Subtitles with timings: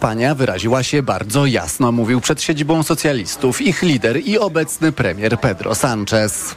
[0.00, 5.72] Pania wyraziła się bardzo jasno, mówił przed siedzibą socjalistów ich lider i obecny premier Pedro
[5.74, 6.56] Sánchez.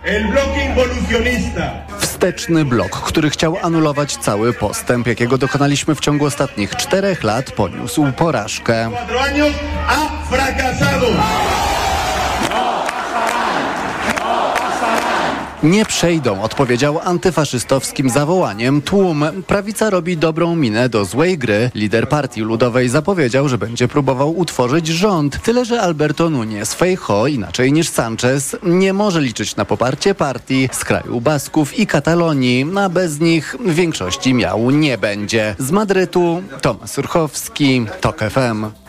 [2.00, 8.12] Wsteczny blok, który chciał anulować cały postęp, jakiego dokonaliśmy w ciągu ostatnich czterech lat, poniósł
[8.12, 8.92] porażkę.
[15.64, 19.26] Nie przejdą, odpowiedział antyfaszystowskim zawołaniem tłum.
[19.48, 21.72] Prawica robi dobrą minę do złej gry.
[21.76, 25.42] Lider Partii Ludowej zapowiedział, że będzie próbował utworzyć rząd.
[25.44, 30.86] Tyle, że Alberto Núñez Feijo, inaczej niż Sanchez, nie może liczyć na poparcie partii z
[30.86, 35.56] kraju Basków i Katalonii, a bez nich większości miał nie będzie.
[35.60, 38.89] Z Madrytu Tomasz Surchowski, TOK FM.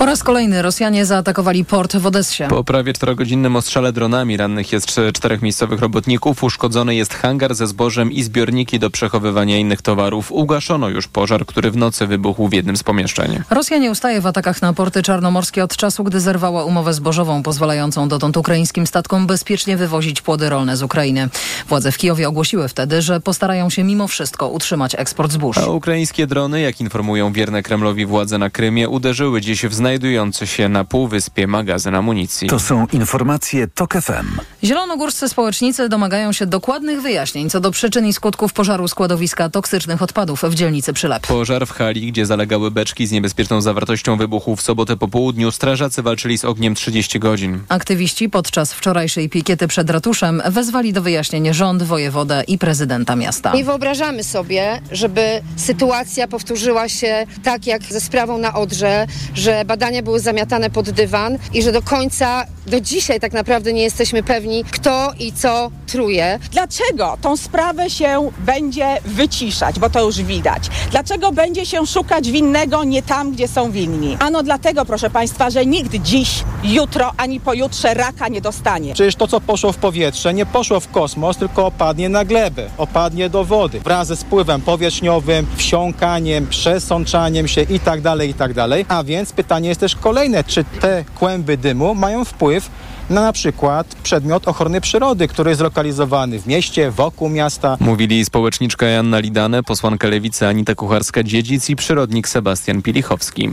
[0.00, 2.44] Po raz kolejny Rosjanie zaatakowali port w Odessie.
[2.48, 6.44] Po prawie czterogodzinnym ostrzale dronami rannych jest czterech miejscowych robotników.
[6.44, 10.32] Uszkodzony jest hangar ze zbożem i zbiorniki do przechowywania innych towarów.
[10.32, 13.42] Ugaszono już pożar, który w nocy wybuchł w jednym z pomieszczeń.
[13.50, 18.08] Rosja nie ustaje w atakach na porty czarnomorskie od czasu, gdy zerwała umowę zbożową pozwalającą
[18.08, 21.28] dotąd ukraińskim statkom bezpiecznie wywozić płody rolne z Ukrainy.
[21.68, 25.58] Władze w Kijowie ogłosiły wtedy, że postarają się mimo wszystko utrzymać eksport zbóż.
[25.58, 30.68] A ukraińskie drony, jak informują wierne Kremlowi władze na Krymie, uderzyły dziś w znajdujący się
[30.68, 32.48] na półwyspie magazyn amunicji.
[32.48, 34.40] To są informacje TOK FM.
[34.64, 40.42] Zielonogórscy społecznicy domagają się dokładnych wyjaśnień co do przyczyn i skutków pożaru składowiska toksycznych odpadów
[40.42, 41.26] w dzielnicy Przylep.
[41.26, 46.02] Pożar w hali, gdzie zalegały beczki z niebezpieczną zawartością wybuchu w sobotę po południu, strażacy
[46.02, 47.60] walczyli z ogniem 30 godzin.
[47.68, 53.52] Aktywiści podczas wczorajszej pikiety przed ratuszem wezwali do wyjaśnień rząd, wojewodę i prezydenta miasta.
[53.54, 60.02] Nie wyobrażamy sobie, żeby sytuacja powtórzyła się tak jak ze sprawą na Odrze, że badania
[60.02, 64.64] były zamiatane pod dywan i że do końca, do dzisiaj tak naprawdę nie jesteśmy pewni,
[64.64, 66.38] kto i co truje.
[66.52, 70.62] Dlaczego tą sprawę się będzie wyciszać, bo to już widać?
[70.90, 74.16] Dlaczego będzie się szukać winnego nie tam, gdzie są winni?
[74.20, 78.94] Ano dlatego, proszę Państwa, że nikt dziś, jutro ani pojutrze raka nie dostanie.
[78.94, 83.30] Przecież to, co poszło w powietrze, nie poszło w kosmos, tylko opadnie na glebę, opadnie
[83.30, 83.80] do wody.
[83.80, 88.84] Wraz ze spływem powierzchniowym, wsiąkaniem, przesączaniem się itd., itd.
[88.88, 92.70] A więc pytanie jest też kolejne, czy te kłęby dymu mają wpływ
[93.10, 97.76] na na przykład przedmiot ochrony przyrody, który jest zlokalizowany w mieście, wokół miasta.
[97.80, 103.50] Mówili społeczniczka Janna Lidane, posłanka Lewicy Anita Kucharska-Dziedzic i przyrodnik Sebastian Pilichowski.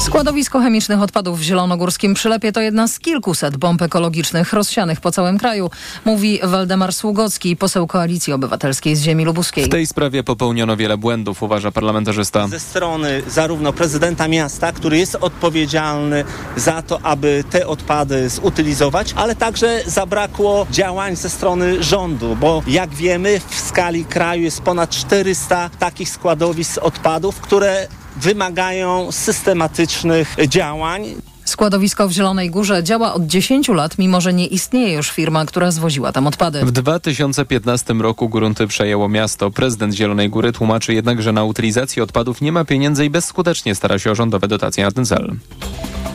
[0.00, 5.38] Składowisko chemicznych odpadów w Zielonogórskim Przylepie to jedna z kilkuset bomb ekologicznych rozsianych po całym
[5.38, 5.70] kraju,
[6.04, 9.64] mówi Waldemar Sługocki, poseł Koalicji Obywatelskiej z ziemi lubuskiej.
[9.64, 12.48] W tej sprawie popełniono wiele błędów, uważa parlamentarzysta.
[12.48, 16.24] Ze strony zarówno prezydenta miasta, który jest odpowiedzialny
[16.56, 22.90] za to, aby te odpady zutylizować, ale także zabrakło działań ze strony rządu, bo jak
[22.90, 31.14] wiemy w skali kraju jest ponad 400 takich składowisk odpadów, które wymagają systematycznych działań.
[31.48, 35.70] Składowisko w Zielonej Górze działa od 10 lat, mimo że nie istnieje już firma, która
[35.70, 36.64] zwoziła tam odpady.
[36.64, 39.50] W 2015 roku grunty przejęło miasto.
[39.50, 43.98] Prezydent Zielonej Góry tłumaczy jednak, że na utylizację odpadów nie ma pieniędzy i bezskutecznie stara
[43.98, 45.36] się o rządowe dotacje na ten cel.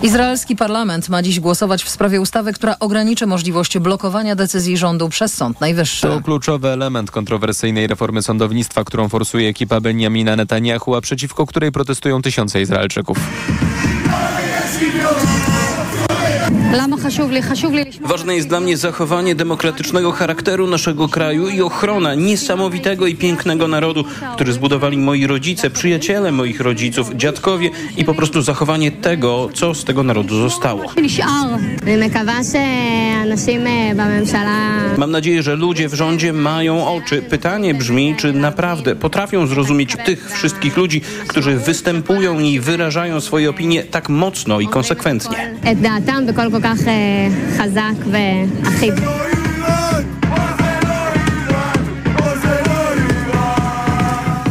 [0.03, 5.33] Izraelski parlament ma dziś głosować w sprawie ustawy, która ograniczy możliwość blokowania decyzji rządu przez
[5.33, 6.07] Sąd Najwyższy.
[6.07, 12.21] To kluczowy element kontrowersyjnej reformy sądownictwa, którą forsuje ekipa Benjamina Netanyahu, a przeciwko której protestują
[12.21, 13.17] tysiące Izraelczyków.
[14.73, 16.12] Let's keep going.
[18.02, 24.04] Ważne jest dla mnie zachowanie demokratycznego charakteru naszego kraju i ochrona niesamowitego i pięknego narodu,
[24.36, 29.84] który zbudowali moi rodzice, przyjaciele moich rodziców, dziadkowie i po prostu zachowanie tego, co z
[29.84, 30.84] tego narodu zostało.
[34.98, 37.22] Mam nadzieję, że ludzie w rządzie mają oczy.
[37.22, 43.84] Pytanie brzmi, czy naprawdę potrafią zrozumieć tych wszystkich ludzi, którzy występują i wyrażają swoje opinie
[43.84, 45.38] tak mocno i konsekwentnie.
[46.63, 46.77] כך
[47.57, 48.94] חזק ואחיד.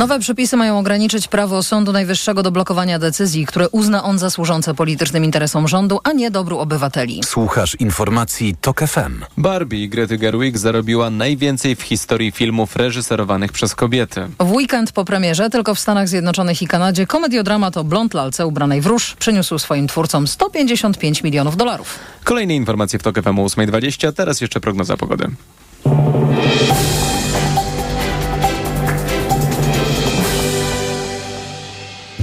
[0.02, 4.74] Nowe przepisy mają ograniczyć prawo Sądu Najwyższego do blokowania decyzji, które uzna on za służące
[4.74, 7.20] politycznym interesom rządu, a nie dobru obywateli.
[7.24, 9.24] Słuchasz informacji TOK FM.
[9.38, 14.28] Barbie Grety Gerwig zarobiła najwięcej w historii filmów reżyserowanych przez kobiety.
[14.38, 18.80] W weekend po premierze tylko w Stanach Zjednoczonych i Kanadzie komediodramat o blond lalce ubranej
[18.80, 21.98] w róż przyniósł swoim twórcom 155 milionów dolarów.
[22.24, 25.28] Kolejne informacje w TOK FM o 8.20, teraz jeszcze prognoza pogody.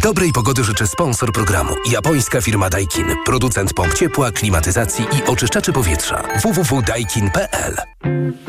[0.02, 1.76] Dobrej pogody życzy sponsor programu.
[1.92, 3.06] Japońska firma Daikin.
[3.26, 6.24] Producent pomp ciepła, klimatyzacji i oczyszczaczy powietrza.
[6.44, 7.76] www.daikin.pl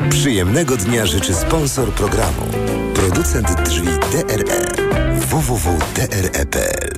[0.09, 2.41] Przyjemnego dnia życzy sponsor programu.
[2.95, 4.65] Producent drzwi DRE.
[5.15, 6.91] www.dre.pl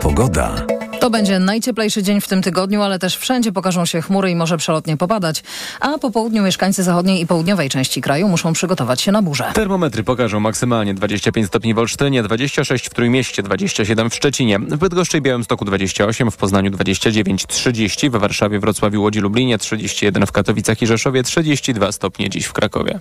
[0.00, 0.71] Pogoda.
[1.02, 4.56] To będzie najcieplejszy dzień w tym tygodniu, ale też wszędzie pokażą się chmury i może
[4.56, 5.42] przelotnie popadać.
[5.80, 9.50] A po południu mieszkańcy zachodniej i południowej części kraju muszą przygotować się na burzę.
[9.54, 15.18] Termometry pokażą maksymalnie 25 stopni w Olsztynie, 26 w Trójmieście, 27 w Szczecinie, w Bydgoszczy
[15.18, 20.82] i Białymstoku 28, w Poznaniu 29, 30, we Warszawie, Wrocławiu, Łodzi, Lublinie 31, w Katowicach
[20.82, 23.00] i Rzeszowie 32 stopnie dziś w Krakowie.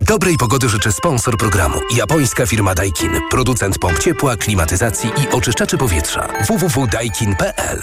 [0.00, 1.80] Dobrej pogody życzy sponsor programu.
[1.96, 3.10] Japońska firma Daikin.
[3.30, 6.28] Producent pomp ciepła, klimatyzacji i oczyszczaczy powietrza.
[6.48, 7.80] www.daikin.pl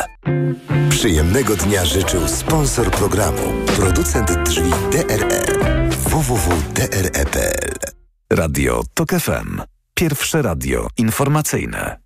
[0.90, 3.42] Przyjemnego dnia życzył sponsor programu.
[3.75, 5.46] Producent drzwi DRE.
[5.90, 7.74] www.dre.pl
[8.34, 9.62] Radio TOK FM.
[9.94, 11.98] Pierwsze radio informacyjne.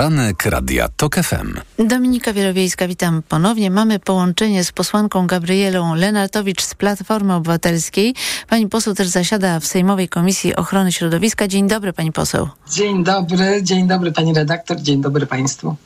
[0.00, 1.60] Poranek Radia TOK FM.
[1.78, 3.70] Dominika Wielowiejska, witam ponownie.
[3.70, 8.14] Mamy połączenie z posłanką Gabrielą Lenartowicz z Platformy Obywatelskiej.
[8.48, 11.48] Pani poseł też zasiada w Sejmowej Komisji Ochrony Środowiska.
[11.48, 12.48] Dzień dobry, pani poseł.
[12.70, 15.76] Dzień dobry, dzień dobry pani redaktor, dzień dobry państwu.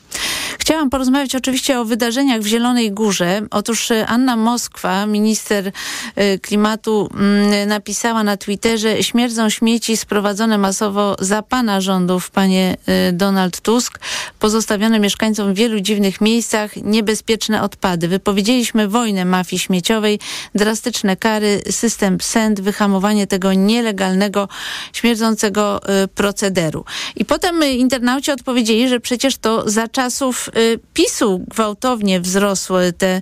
[0.59, 3.41] Chciałam porozmawiać oczywiście o wydarzeniach w Zielonej Górze.
[3.51, 5.71] Otóż e, Anna Moskwa, minister
[6.15, 13.11] e, klimatu, mm, napisała na Twitterze śmierdzą śmieci sprowadzone masowo za pana rządów, panie e,
[13.11, 13.99] Donald Tusk,
[14.39, 18.07] pozostawione mieszkańcom w wielu dziwnych miejscach, niebezpieczne odpady.
[18.07, 20.19] Wypowiedzieliśmy wojnę mafii śmieciowej,
[20.55, 24.47] drastyczne kary, system SEND, wyhamowanie tego nielegalnego,
[24.93, 25.81] śmierdzącego
[26.15, 26.85] procederu.
[27.15, 33.21] I potem internauci odpowiedzieli, że przecież to za czasów Y, PiSu gwałtownie wzrosły te y,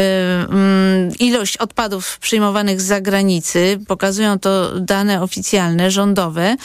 [0.00, 3.80] mm, ilość odpadów przyjmowanych z zagranicy.
[3.86, 6.56] Pokazują to dane oficjalne, rządowe.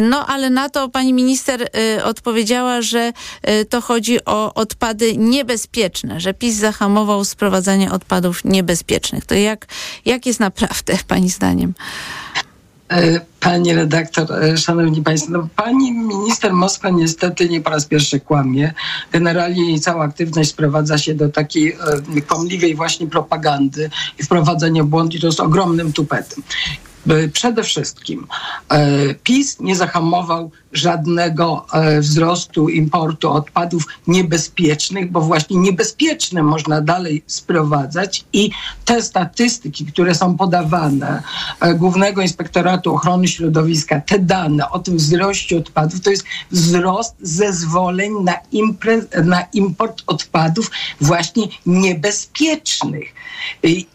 [0.00, 1.62] No ale na to pani minister
[1.96, 3.12] y, odpowiedziała, że
[3.68, 9.26] to chodzi o odpady niebezpieczne, że PiS zahamował sprowadzanie odpadów niebezpiecznych.
[9.26, 9.66] To jak,
[10.04, 11.74] jak jest naprawdę pani zdaniem?
[13.40, 18.74] Pani redaktor, e, szanowni państwo, no, pani minister Moskwa niestety nie po raz pierwszy kłamie.
[19.12, 21.72] Generalnie jej cała aktywność sprowadza się do takiej
[22.16, 26.42] e, kłamliwej właśnie propagandy i wprowadzenia błąd i to jest ogromnym tupetem.
[27.06, 28.26] E, przede wszystkim
[28.68, 37.24] e, PiS nie zahamował żadnego e, wzrostu importu odpadów niebezpiecznych, bo właśnie niebezpieczne można dalej
[37.26, 38.50] sprowadzać i
[38.84, 41.22] te statystyki, które są podawane
[41.74, 48.34] Głównego Inspektoratu Ochrony Środowiska, te dane o tym wzroście odpadów, to jest wzrost zezwoleń na,
[49.24, 53.14] na import odpadów właśnie niebezpiecznych.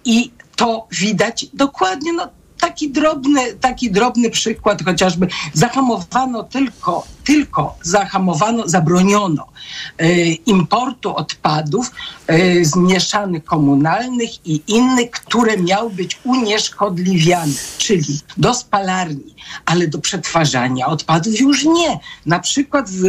[0.05, 2.29] I to widać dokładnie, no
[2.63, 9.48] taki drobny, taki drobny przykład chociażby zahamowano tylko, tylko zahamowano, zabroniono
[9.98, 11.92] e, importu odpadów
[12.28, 19.36] e, zmieszanych komunalnych i innych, które miały być unieszkodliwiane, czyli do spalarni,
[19.66, 22.00] ale do przetwarzania odpadów już nie.
[22.25, 23.04] Na przykład w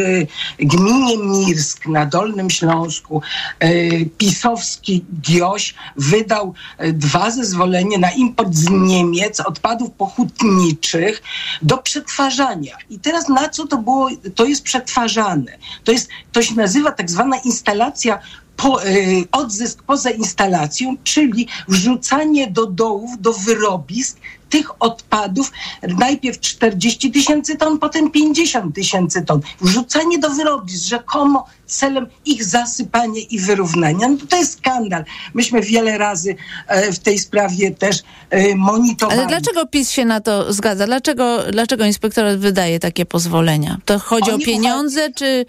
[0.58, 3.22] gminie Mirsk na Dolnym Śląsku
[3.58, 3.70] e,
[4.04, 6.54] pisowski GIOŚ wydał
[6.92, 11.22] dwa zezwolenia na import z Niemiec odpadów pochutniczych
[11.62, 12.76] do przetwarzania.
[12.90, 14.03] I teraz na co to było,
[14.34, 15.58] to jest przetwarzane?
[15.84, 18.18] To, jest, to się nazywa tak zwana instalacja
[18.56, 24.18] po, y, odzysk poza instalacją, czyli wrzucanie do dołów, do wyrobisk
[24.50, 25.52] tych odpadów
[25.82, 29.40] najpierw 40 tysięcy ton, potem 50 tysięcy ton.
[29.60, 34.08] Wrzucanie do wyrobisk rzekomo celem ich zasypania i wyrównania.
[34.08, 35.04] No to jest skandal.
[35.34, 39.20] Myśmy wiele razy e, w tej sprawie też e, monitorowali.
[39.20, 40.86] Ale dlaczego PiS się na to zgadza?
[40.86, 43.78] Dlaczego, dlaczego inspektorat wydaje takie pozwolenia?
[43.84, 45.46] To chodzi Oni o pieniądze, czy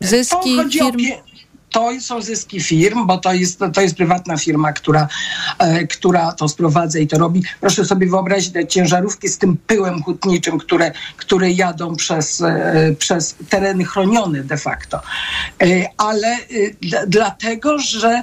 [0.00, 0.98] zyski firm?
[1.70, 5.08] To są zyski firm, bo to jest, to jest prywatna firma, która,
[5.58, 7.42] e, która to sprowadza i to robi.
[7.60, 13.36] Proszę sobie wyobrazić te ciężarówki z tym pyłem hutniczym, które, które jadą przez, e, przez
[13.48, 15.00] tereny chronione de facto.
[15.62, 16.36] E, ale
[17.06, 18.22] dlatego, że,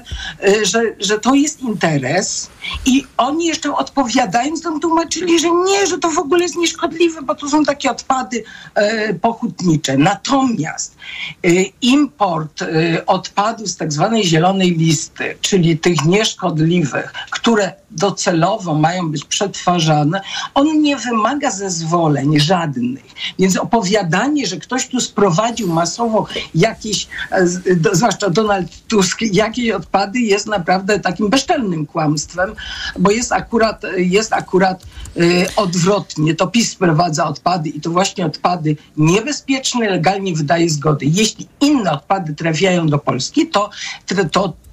[0.63, 2.49] że, że to jest interes
[2.85, 7.35] i oni jeszcze odpowiadając nam tłumaczyli, że nie, że to w ogóle jest nieszkodliwe, bo
[7.35, 8.43] to są takie odpady
[9.21, 9.97] pochutnicze.
[9.97, 10.95] Natomiast
[11.81, 12.63] import
[13.05, 20.21] odpadów odpadów z tak zwanej zielonej listy, czyli tych nieszkodliwych, które docelowo mają być przetwarzane,
[20.53, 23.05] on nie wymaga zezwoleń żadnych.
[23.39, 27.47] Więc opowiadanie, że ktoś tu sprowadził masowo jakieś, e,
[27.91, 32.55] zwłaszcza Donald Tusk, jakieś odpady jest naprawdę takim bezczelnym kłamstwem,
[32.99, 34.85] bo jest akurat, jest akurat
[35.15, 36.35] yy, odwrotnie.
[36.35, 41.05] To PiS sprowadza odpady i to właśnie odpady niebezpieczne legalnie wydaje zgody.
[41.05, 43.71] Jeśli inne odpady trafiają do Polski, to,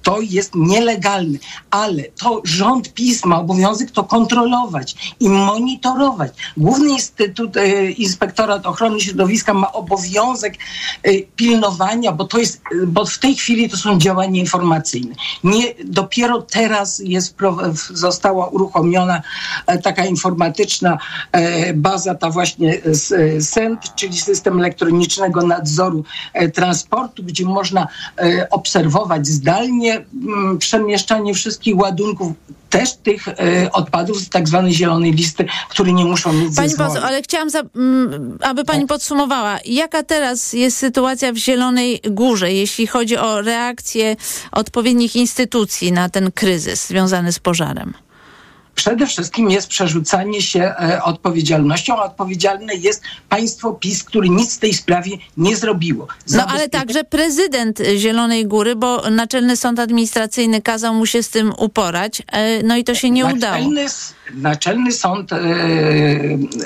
[0.03, 1.37] to jest nielegalne,
[1.71, 6.31] ale to rząd PiS ma obowiązek to kontrolować i monitorować.
[6.57, 10.53] Główny Instytut e, Inspektorat Ochrony Środowiska ma obowiązek
[11.03, 15.15] e, pilnowania, bo to jest, bo w tej chwili to są działania informacyjne.
[15.43, 17.35] Nie, dopiero teraz jest,
[17.93, 19.21] została uruchomiona
[19.67, 20.97] e, taka informatyczna
[21.31, 26.03] e, baza, ta właśnie e, SENT, czyli system elektronicznego nadzoru
[26.33, 27.87] e, transportu, gdzie można
[28.51, 32.33] obserwować zdalnie mm, przemieszczanie wszystkich ładunków,
[32.71, 37.03] też tych e, odpadów z tak zwanej zielonej listy, które nie muszą mieć Pani poseł,
[37.03, 42.87] ale chciałam, za, mm, aby pani podsumowała, jaka teraz jest sytuacja w Zielonej Górze, jeśli
[42.87, 44.15] chodzi o reakcję
[44.51, 47.93] odpowiednich instytucji na ten kryzys związany z pożarem?
[48.81, 54.59] Przede wszystkim jest przerzucanie się e, odpowiedzialnością, a odpowiedzialne jest państwo PiS, który nic w
[54.59, 56.07] tej sprawie nie zrobiło.
[56.31, 61.53] No ale także prezydent Zielonej Góry, bo Naczelny Sąd Administracyjny kazał mu się z tym
[61.57, 63.55] uporać, e, no i to się nie udało.
[63.57, 65.37] Naczelny, s- naczelny sąd, e,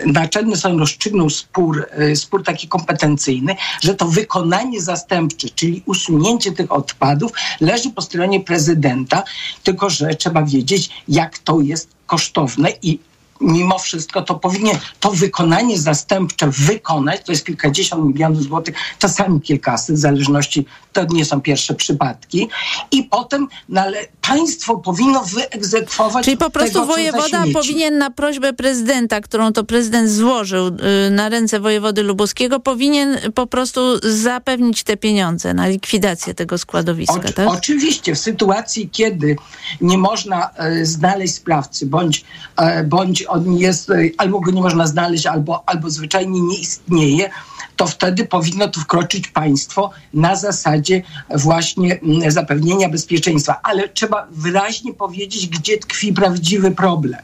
[0.05, 7.31] naczelny sąd rozstrzygnął spór, spór taki kompetencyjny, że to wykonanie zastępcze, czyli usunięcie tych odpadów
[7.61, 9.23] leży po stronie prezydenta,
[9.63, 12.99] tylko że trzeba wiedzieć, jak to jest kosztowne i
[13.41, 19.95] mimo wszystko to powinien to wykonanie zastępcze wykonać, to jest kilkadziesiąt milionów złotych, czasami kilkaset,
[19.95, 22.49] w zależności, to nie są pierwsze przypadki
[22.91, 28.53] i potem no, ale państwo powinno wyegzekwować Czyli po prostu tego, wojewoda powinien na prośbę
[28.53, 34.97] prezydenta, którą to prezydent złożył y, na ręce wojewody lubuskiego, powinien po prostu zapewnić te
[34.97, 37.47] pieniądze na likwidację tego składowiska, Oczy- tak?
[37.47, 39.35] Oczywiście w sytuacji, kiedy
[39.81, 42.25] nie można e, znaleźć sprawcy, bądź,
[42.57, 47.29] e, bądź on jest, e, albo go nie można znaleźć, albo, albo zwyczajnie nie istnieje,
[47.75, 53.59] to wtedy powinno tu wkroczyć państwo na zasadzie właśnie mm, zapewnienia bezpieczeństwa.
[53.63, 57.21] Ale trzeba wyraźnie powiedzieć, gdzie tkwi prawdziwy problem.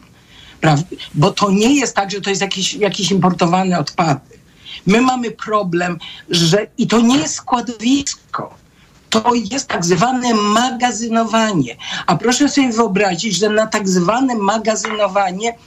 [1.14, 2.42] Bo to nie jest tak, że to jest
[2.80, 4.42] jakieś importowane odpady.
[4.86, 5.98] My mamy problem,
[6.30, 8.54] że i to nie jest składowisko.
[9.10, 11.76] To jest tak zwane magazynowanie.
[12.08, 15.58] A proszę sobie wyobrazić, że na tak zwane magazynowanie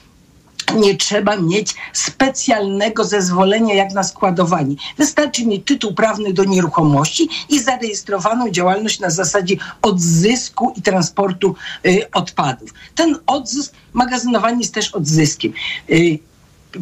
[0.76, 4.76] nie trzeba mieć specjalnego zezwolenia jak na składowanie.
[4.98, 11.54] Wystarczy mieć tytuł prawny do nieruchomości i zarejestrowaną działalność na zasadzie odzysku i transportu
[11.86, 12.70] y, odpadów.
[12.94, 15.52] Ten odzysk, magazynowanie jest też odzyskiem.
[15.90, 16.18] Y,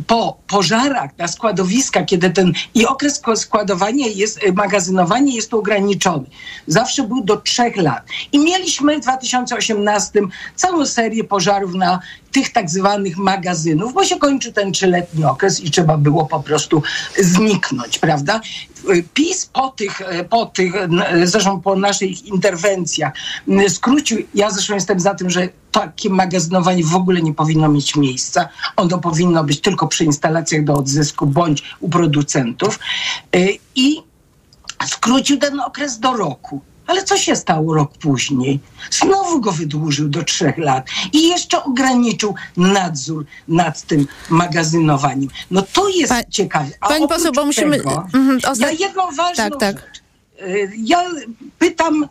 [0.06, 6.26] po pożarach na składowiska, kiedy ten i okres składowania jest, y, magazynowanie jest ograniczony.
[6.66, 8.06] Zawsze był do trzech lat.
[8.32, 10.20] I mieliśmy w 2018
[10.56, 12.00] całą serię pożarów na
[12.32, 16.82] tych tak zwanych magazynów, bo się kończy ten trzyletni okres i trzeba było po prostu
[17.18, 18.40] zniknąć, prawda?
[19.14, 20.72] PiS po tych, po tych,
[21.24, 23.12] zresztą po naszych interwencjach
[23.68, 28.48] skrócił, ja zresztą jestem za tym, że takie magazynowanie w ogóle nie powinno mieć miejsca.
[28.76, 32.78] Ono powinno być tylko przy instalacjach do odzysku bądź u producentów.
[33.74, 34.02] I
[34.86, 36.60] skrócił ten okres do roku.
[36.86, 38.60] Ale co się stało rok później?
[38.90, 45.28] Znowu go wydłużył do trzech lat i jeszcze ograniczył nadzór nad tym magazynowaniem.
[45.50, 46.70] No to jest ciekawe.
[46.80, 48.06] A pani poseł, bo musimy- Tego,
[48.42, 49.76] ja ostat- jedną ważną Tak, tak.
[49.76, 50.01] rzecz.
[50.46, 51.04] Y, Ja
[51.58, 52.08] pytam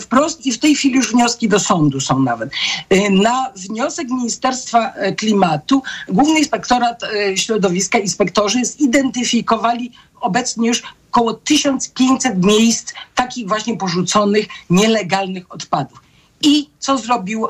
[0.00, 2.50] wprost i w tej chwili już wnioski do sądu są nawet.
[2.92, 12.44] Y, Na wniosek Ministerstwa Klimatu Główny Inspektorat e, Środowiska, inspektorzy zidentyfikowali obecnie już około 1500
[12.44, 16.00] miejsc takich właśnie porzuconych, nielegalnych odpadów.
[16.42, 17.46] I co zrobił?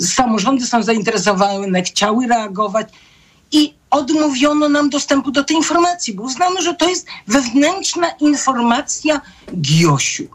[0.00, 2.88] Samorządy są zainteresowane, chciały reagować
[3.52, 9.20] i odmówiono nam dostępu do tej informacji, bo uznano, że to jest wewnętrzna informacja
[9.60, 10.28] GIOŚu.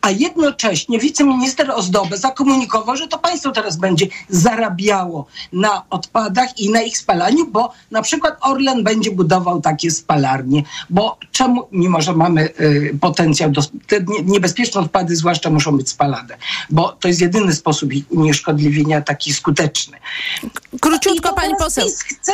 [0.00, 6.82] A jednocześnie wiceminister Ozdobę zakomunikował, że to państwo teraz będzie zarabiało na odpadach i na
[6.82, 10.62] ich spalaniu, bo na przykład Orlen będzie budował takie spalarnie.
[10.90, 15.88] Bo czemu, mimo że mamy y, potencjał, do, te nie- niebezpieczne odpady zwłaszcza muszą być
[15.88, 16.36] spalane,
[16.70, 19.98] bo to jest jedyny sposób ich unieszkodliwienia taki skuteczny.
[20.80, 21.88] Króciutko, pani poseł.
[22.20, 22.32] Chce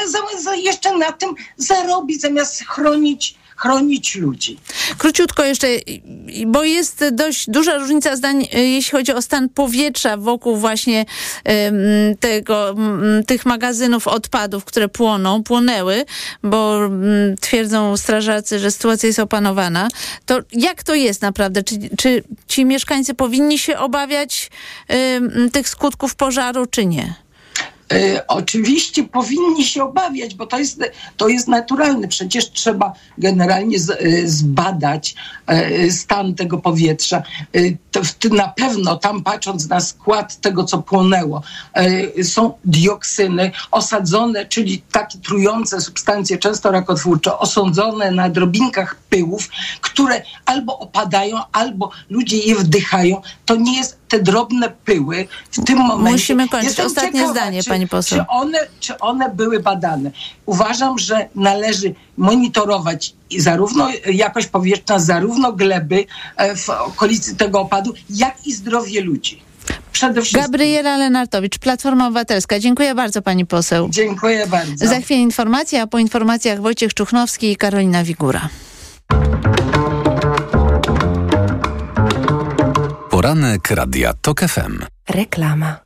[0.57, 4.59] jeszcze na tym zarobić, zamiast chronić, chronić ludzi.
[4.99, 5.69] Króciutko jeszcze,
[6.47, 11.05] bo jest dość duża różnica zdań, y, jeśli chodzi o stan powietrza wokół właśnie
[12.21, 12.75] tego,
[13.27, 16.05] tych magazynów odpadów, które płoną, płonęły,
[16.43, 19.89] bo mm, twierdzą strażacy, że sytuacja jest opanowana.
[20.27, 21.63] To jak to jest naprawdę?
[21.63, 24.51] Czy, czy ci mieszkańcy powinni się obawiać
[25.53, 27.26] tych skutków pożaru, czy nie?
[27.93, 30.81] E, oczywiście powinni się obawiać, bo to jest,
[31.17, 32.09] to jest naturalne.
[32.09, 35.15] Przecież trzeba generalnie z, e, zbadać
[35.47, 37.23] e, stan tego powietrza.
[37.91, 41.43] To, na pewno tam patrząc na skład tego, co płonęło,
[42.23, 49.49] są dioksyny osadzone, czyli takie trujące substancje, często rakotwórcze, osądzone na drobinkach pyłów,
[49.81, 53.23] które albo opadają, albo ludzie je wdychają.
[53.45, 56.13] To nie jest te drobne pyły w tym momencie.
[56.13, 56.69] Musimy kończyć.
[56.69, 58.19] Jestem Ostatnie ciekawa, zdanie, czy, pani poseł.
[58.19, 60.11] Czy one, czy one były badane?
[60.47, 66.05] Uważam, że należy monitorować zarówno jakość powietrzna, zarówno gleby
[66.37, 69.47] e, w okolicy tego opadu, jak i zdrowie ludzi.
[70.33, 72.59] Gabriela Lenartowicz, Platforma Obywatelska.
[72.59, 73.89] Dziękuję bardzo pani poseł.
[73.91, 74.87] Dziękuję bardzo.
[74.87, 78.49] Za chwilę informacja, a po informacjach Wojciech Czuchnowski i Karolina Wigura.
[83.17, 84.85] Poranek Radia TOK FM.
[85.09, 85.77] Reklama.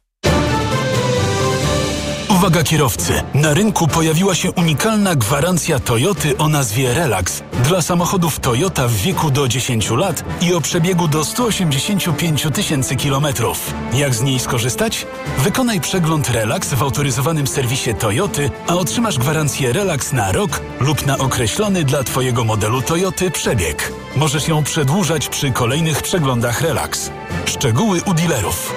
[2.28, 3.12] Uwaga kierowcy!
[3.34, 9.30] Na rynku pojawiła się unikalna gwarancja Toyoty o nazwie Relax dla samochodów Toyota w wieku
[9.30, 13.75] do 10 lat i o przebiegu do 185 tysięcy kilometrów.
[13.92, 15.06] Jak z niej skorzystać?
[15.38, 21.18] Wykonaj przegląd Relax w autoryzowanym serwisie Toyoty, a otrzymasz gwarancję Relax na rok lub na
[21.18, 23.92] określony dla Twojego modelu Toyoty przebieg.
[24.16, 27.10] Możesz ją przedłużać przy kolejnych przeglądach Relax.
[27.44, 28.74] Szczegóły u dealerów.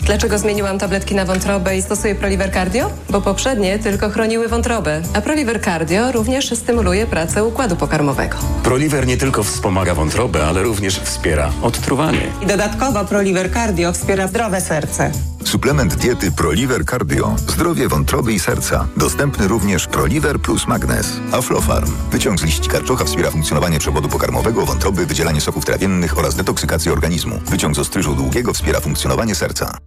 [0.00, 2.90] Dlaczego zmieniłam tabletki na wątrobę i stosuję Proliver Cardio?
[3.10, 8.38] Bo poprzednie tylko chroniły wątrobę, a Proliver Cardio również stymuluje pracę układu pokarmowego.
[8.62, 12.26] Proliver nie tylko wspomaga wątrobę, ale również wspiera odtruwanie.
[12.42, 15.10] I dodatkowo Proliver Cardio wspiera zdrowe serce.
[15.44, 17.34] Suplement diety ProLiver Cardio.
[17.38, 18.88] Zdrowie wątroby i serca.
[18.96, 21.20] Dostępny również ProLiver plus Magnes.
[21.32, 21.92] Aflofarm.
[22.10, 27.40] Wyciąg z liści karczocha wspiera funkcjonowanie przewodu pokarmowego, wątroby, wydzielanie soków trawiennych oraz detoksykację organizmu.
[27.46, 29.78] Wyciąg z ostryżu długiego wspiera funkcjonowanie serca.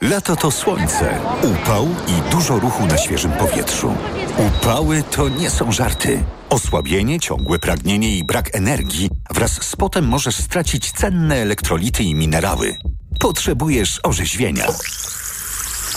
[0.00, 3.94] Lato to słońce, upał i dużo ruchu na świeżym powietrzu.
[4.38, 6.24] Upały to nie są żarty.
[6.50, 12.76] Osłabienie, ciągłe pragnienie i brak energii wraz z potem możesz stracić cenne elektrolity i minerały.
[13.20, 14.66] Potrzebujesz orzeźwienia.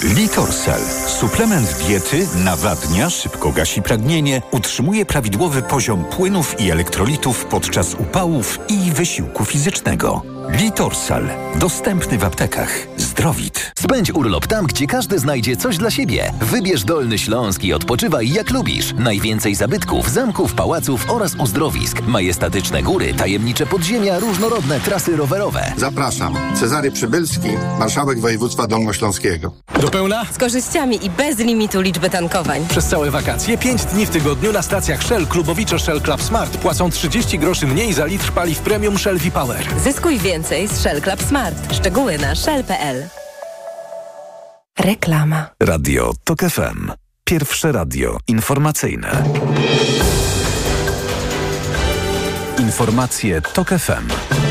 [0.03, 0.81] Litorsal.
[1.07, 8.91] Suplement diety nawadnia, szybko gasi pragnienie, utrzymuje prawidłowy poziom płynów i elektrolitów podczas upałów i
[8.91, 10.36] wysiłku fizycznego.
[10.49, 11.29] Litorsal.
[11.55, 12.69] Dostępny w aptekach.
[12.97, 13.71] Zdrowit.
[13.79, 16.33] Spędź urlop tam, gdzie każdy znajdzie coś dla siebie.
[16.41, 18.93] Wybierz Dolny Śląsk i odpoczywaj jak lubisz.
[18.97, 22.01] Najwięcej zabytków, zamków, pałaców oraz uzdrowisk.
[22.07, 25.71] Majestatyczne góry, tajemnicze podziemia, różnorodne trasy rowerowe.
[25.77, 26.35] Zapraszam.
[26.59, 29.51] Cezary Przybylski, marszałek województwa dolnośląskiego.
[29.81, 30.25] Do pełna?
[30.31, 32.65] Z korzyściami i bez limitu liczby tankowań.
[32.69, 36.89] Przez całe wakacje 5 dni w tygodniu na stacjach Shell Klubowicze Shell Club Smart płacą
[36.89, 39.65] 30 groszy mniej za litr paliw premium Shell V-Power.
[39.83, 41.73] Zyskuj więcej z Shell Club Smart.
[41.73, 43.07] Szczegóły na shell.pl.
[44.79, 45.49] Reklama.
[45.59, 46.91] Radio TOK FM.
[47.23, 49.23] Pierwsze radio informacyjne.
[52.59, 54.46] Informacje TOK FM.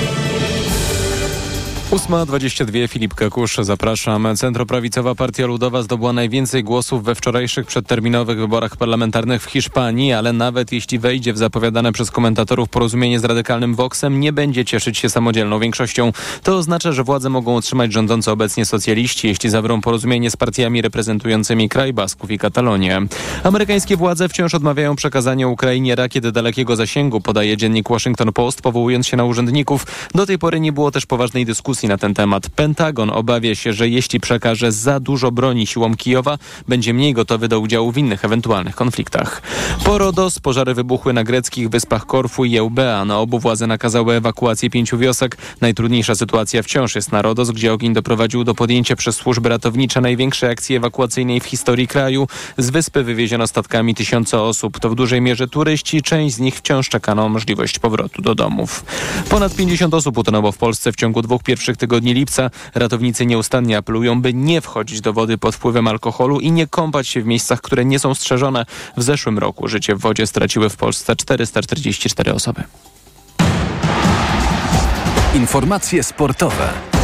[1.91, 4.37] 8.22 Filip Kakusz, zapraszam.
[4.37, 10.73] Centroprawicowa Partia Ludowa zdobyła najwięcej głosów we wczorajszych przedterminowych wyborach parlamentarnych w Hiszpanii, ale nawet
[10.73, 15.59] jeśli wejdzie w zapowiadane przez komentatorów porozumienie z radykalnym Voxem, nie będzie cieszyć się samodzielną
[15.59, 16.13] większością.
[16.43, 21.69] To oznacza, że władze mogą otrzymać rządzący obecnie socjaliści, jeśli zawrą porozumienie z partiami reprezentującymi
[21.69, 23.03] kraj Basków i Katalonię.
[23.45, 29.17] Amerykańskie władze wciąż odmawiają przekazania Ukrainie rakiet dalekiego zasięgu, podaje dziennik Washington Post, powołując się
[29.17, 29.87] na urzędników.
[30.15, 32.49] Do tej pory nie było też poważnej dyskusji na ten temat.
[32.49, 37.61] Pentagon obawia się, że jeśli przekaże za dużo broni siłom Kijowa, będzie mniej gotowy do
[37.61, 39.43] udziału w innych ewentualnych konfliktach.
[39.85, 43.05] Po Rodos pożary wybuchły na greckich wyspach Korfu i Eubea.
[43.05, 45.37] Na obu władze nakazały ewakuację pięciu wiosek.
[45.61, 50.51] Najtrudniejsza sytuacja wciąż jest na Rodos, gdzie ogień doprowadził do podjęcia przez służby ratownicze największej
[50.51, 52.29] akcji ewakuacyjnej w historii kraju.
[52.59, 54.81] Z wyspy wywieziono statkami tysiące osób.
[54.81, 56.03] To w dużej mierze turyści.
[56.03, 58.85] Część z nich wciąż czeka na możliwość powrotu do domów.
[59.29, 62.51] Ponad 50 osób utonęło w Polsce w ciągu dwóch pierwszych tygodni lipca.
[62.75, 67.23] Ratownicy nieustannie apelują, by nie wchodzić do wody pod wpływem alkoholu i nie kąpać się
[67.23, 68.67] w miejscach, które nie są strzeżone.
[68.97, 72.63] W zeszłym roku życie w wodzie straciły w Polsce 444 osoby.
[75.35, 76.96] Informacje sportowe.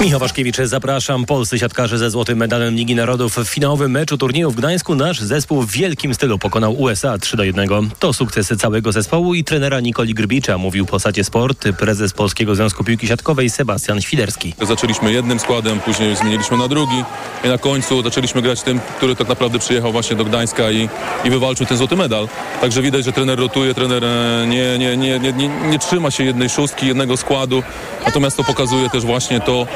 [0.00, 1.24] Michał Waszkiewicz, zapraszam.
[1.24, 5.62] Polscy siatkarze ze złotym medalem Ligi Narodów w finałowym meczu turnieju w Gdańsku nasz zespół
[5.62, 7.68] w wielkim stylu pokonał USA 3 do 1.
[7.98, 12.84] To sukces całego zespołu i trenera Nikoli Grbicza, mówił po Sacie Sport prezes Polskiego Związku
[12.84, 14.54] Piłki Siatkowej Sebastian Świderski.
[14.62, 17.04] Zaczęliśmy jednym składem, później zmieniliśmy na drugi
[17.44, 20.88] i na końcu zaczęliśmy grać tym, który tak naprawdę przyjechał właśnie do Gdańska i,
[21.24, 22.28] i wywalczył ten złoty medal.
[22.60, 26.24] Także widać, że trener rotuje, trener e, nie, nie, nie, nie, nie, nie trzyma się
[26.24, 27.62] jednej szóstki, jednego składu.
[28.06, 29.66] Natomiast to pokazuje też właśnie to,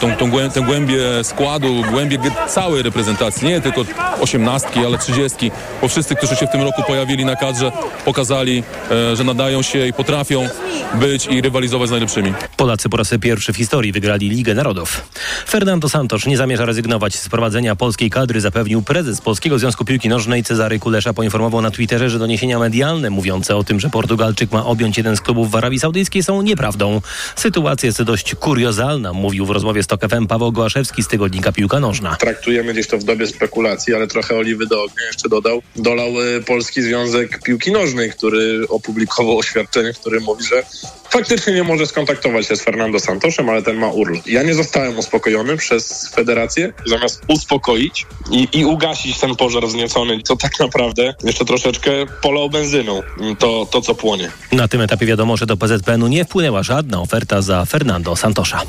[0.00, 3.84] tą, tą głę, tę głębię składu, głębię całej reprezentacji, nie tylko
[4.20, 5.50] osiemnastki, ale trzydziestki,
[5.82, 7.72] bo wszyscy, którzy się w tym roku pojawili na kadrze,
[8.04, 10.48] pokazali, e, że nadają się i potrafią
[10.94, 12.32] być i rywalizować z najlepszymi.
[12.56, 15.00] Polacy po raz pierwszy w historii wygrali Ligę Narodów.
[15.48, 20.44] Fernando Santos nie zamierza rezygnować z prowadzenia polskiej kadry, zapewnił prezes Polskiego Związku Piłki Nożnej
[20.44, 21.12] Cezary Kulesza.
[21.12, 25.20] Poinformował na Twitterze, że doniesienia medialne mówiące o tym, że Portugalczyk ma objąć jeden z
[25.20, 27.00] klubów w Arabii Saudyjskiej są nieprawdą.
[27.36, 31.80] Sytuacja jest dość kuriozalna, mówił w rozmowie z TOK FM Paweł Gołaszewski z tygodnika Piłka
[31.80, 32.16] Nożna.
[32.16, 35.62] Traktujemy gdzieś to w dobie spekulacji, ale trochę oliwy do ognia jeszcze dodał.
[35.76, 40.62] Dolał y, Polski Związek Piłki Nożnej, który opublikował oświadczenie, w którym mówi, że
[41.10, 44.26] faktycznie nie może skontaktować się z Fernando Santosem, ale ten ma urlop.
[44.26, 46.72] Ja nie zostałem uspokojony przez federację.
[46.86, 51.90] Zamiast uspokoić i, i ugasić ten pożar wzniecony, to tak naprawdę jeszcze troszeczkę
[52.22, 53.02] polał benzyną
[53.38, 54.30] to, to co płonie.
[54.52, 58.62] Na tym etapie wiadomo, że do PZPN-u nie wpłynęła żadna oferta za Fernando Santosza.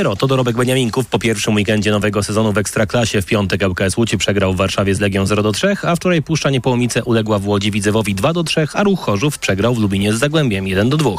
[0.00, 3.22] Zero to dorobek Beniaminków po pierwszym weekendzie nowego sezonu w Ekstraklasie.
[3.22, 6.50] W piątek ŁKS Łódź przegrał w Warszawie z Legią 0 do 3, a wczoraj Puszcza
[6.50, 10.18] Niepołomice uległa w Łodzi Widzewowi 2 do 3, a Ruch Chorzów przegrał w Lubinie z
[10.18, 11.10] Zagłębiem 1 do 2.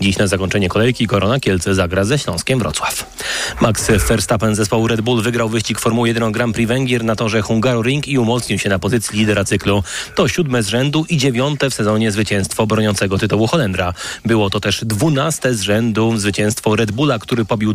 [0.00, 3.16] Dziś na zakończenie kolejki Korona Kielce zagra ze Śląskiem Wrocław.
[3.60, 8.08] Max Verstappen zespołu Red Bull wygrał wyścig Formuły 1 Grand Prix Węgier na torze Hungaroring
[8.08, 9.82] i umocnił się na pozycji lidera cyklu.
[10.14, 13.94] To siódme z rzędu i dziewiąte w sezonie zwycięstwo broniącego tytułu Holendra.
[14.24, 17.74] Było to też dwunaste z rzędu zwycięstwo Red Bulla, który pobił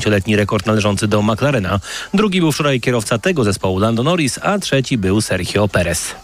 [0.00, 1.80] 35-letni rekord należący do McLarena.
[2.14, 6.14] Drugi był wczoraj kierowca tego zespołu Lando Norris, a trzeci był Sergio Perez.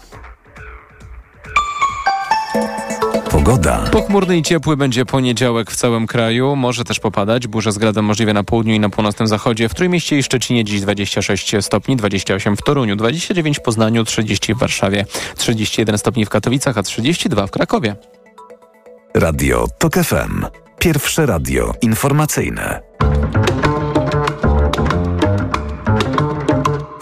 [3.31, 3.77] Pogoda.
[3.91, 6.55] Pochmurny i ciepły będzie poniedziałek w całym kraju.
[6.55, 7.47] Może też popadać.
[7.47, 9.69] Burza z gradem możliwe na południu i na północnym zachodzie.
[9.69, 14.57] W Trójmieście i Szczecinie dziś 26 stopni, 28 w Toruniu, 29 w Poznaniu, 30 w
[14.57, 15.05] Warszawie,
[15.37, 17.95] 31 stopni w Katowicach, a 32 w Krakowie.
[19.15, 20.45] Radio TOK FM.
[20.79, 22.88] Pierwsze radio informacyjne.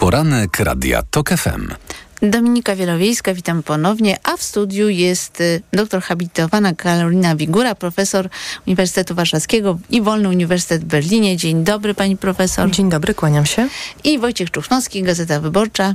[0.08, 1.74] Poranek Radia TOK FM.
[2.22, 8.28] Dominika Wielowiejska, witam ponownie, a w studiu jest y, doktor habilitowana Karolina Wigura, profesor
[8.66, 11.36] Uniwersytetu Warszawskiego i Wolny Uniwersytet w Berlinie.
[11.36, 12.70] Dzień dobry pani profesor.
[12.70, 13.68] Dzień dobry, kłaniam się.
[14.04, 15.94] I Wojciech Czuchnowski, Gazeta Wyborcza.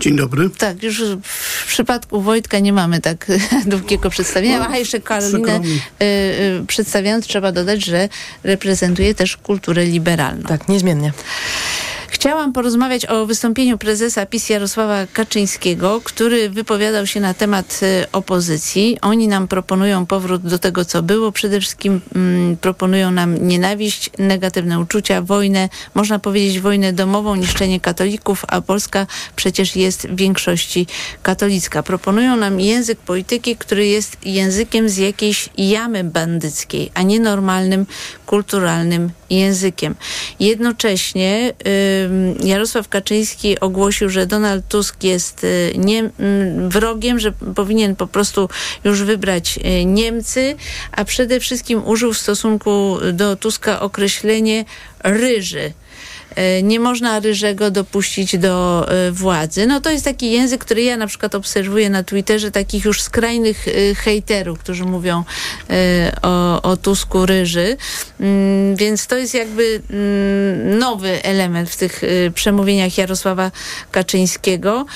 [0.00, 0.50] Dzień dobry.
[0.50, 3.26] Tak, już w przypadku Wojtka nie mamy tak
[3.66, 4.60] długiego przedstawienia.
[4.60, 8.08] Aha, jeszcze Karolinę y, y, przedstawiając trzeba dodać, że
[8.44, 10.42] reprezentuje też kulturę liberalną.
[10.42, 11.12] Tak, niezmiennie.
[12.26, 18.98] Chciałam porozmawiać o wystąpieniu prezesa PiS Jarosława Kaczyńskiego, który wypowiadał się na temat y, opozycji.
[19.02, 21.32] Oni nam proponują powrót do tego, co było.
[21.32, 28.44] Przede wszystkim mm, proponują nam nienawiść, negatywne uczucia, wojnę, można powiedzieć wojnę domową, niszczenie katolików,
[28.48, 30.86] a Polska przecież jest w większości
[31.22, 31.82] katolicka.
[31.82, 37.86] Proponują nam język polityki, który jest językiem z jakiejś jamy bandyckiej, a nie normalnym,
[38.26, 39.94] kulturalnym językiem.
[40.40, 41.52] Jednocześnie
[42.44, 46.10] Jarosław Kaczyński ogłosił, że Donald Tusk jest y, nie, y,
[46.68, 48.48] wrogiem, że powinien po prostu
[48.84, 50.56] już wybrać y, Niemcy,
[50.92, 54.64] a przede wszystkim użył w stosunku do Tuska określenie
[55.04, 55.72] ryży
[56.62, 59.66] nie można ryżego dopuścić do władzy.
[59.66, 63.66] No to jest taki język, który ja na przykład obserwuję na Twitterze, takich już skrajnych
[63.96, 65.24] hejterów, którzy mówią
[66.22, 67.76] o, o Tusku ryży.
[68.20, 72.02] Mm, więc to jest jakby mm, nowy element w tych
[72.34, 73.50] przemówieniach Jarosława
[73.90, 74.86] Kaczyńskiego.